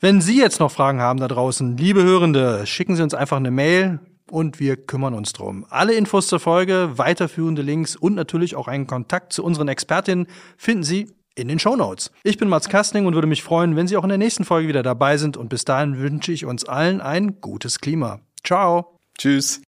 Wenn 0.00 0.20
Sie 0.20 0.38
jetzt 0.38 0.60
noch 0.60 0.70
Fragen 0.70 1.00
haben 1.00 1.18
da 1.20 1.28
draußen, 1.28 1.76
liebe 1.76 2.02
Hörende, 2.02 2.66
schicken 2.66 2.96
Sie 2.96 3.02
uns 3.02 3.14
einfach 3.14 3.36
eine 3.36 3.50
Mail 3.50 4.00
und 4.30 4.60
wir 4.60 4.76
kümmern 4.76 5.14
uns 5.14 5.32
drum. 5.32 5.66
Alle 5.70 5.94
Infos 5.94 6.28
zur 6.28 6.40
Folge, 6.40 6.92
weiterführende 6.96 7.62
Links 7.62 7.96
und 7.96 8.14
natürlich 8.14 8.56
auch 8.56 8.68
einen 8.68 8.86
Kontakt 8.86 9.32
zu 9.32 9.44
unseren 9.44 9.68
Expertinnen 9.68 10.26
finden 10.56 10.84
Sie 10.84 11.10
in 11.34 11.48
den 11.48 11.58
Show 11.58 11.76
Notes. 11.76 12.10
Ich 12.24 12.38
bin 12.38 12.48
Mats 12.48 12.68
Kastning 12.68 13.06
und 13.06 13.14
würde 13.14 13.28
mich 13.28 13.42
freuen, 13.42 13.76
wenn 13.76 13.86
Sie 13.88 13.96
auch 13.96 14.02
in 14.02 14.08
der 14.08 14.18
nächsten 14.18 14.44
Folge 14.44 14.68
wieder 14.68 14.82
dabei 14.82 15.16
sind 15.16 15.36
und 15.36 15.48
bis 15.48 15.64
dahin 15.64 15.98
wünsche 15.98 16.32
ich 16.32 16.44
uns 16.44 16.64
allen 16.64 17.00
ein 17.00 17.40
gutes 17.40 17.80
Klima. 17.80 18.20
Ciao. 18.44 18.96
Tschüss. 19.16 19.62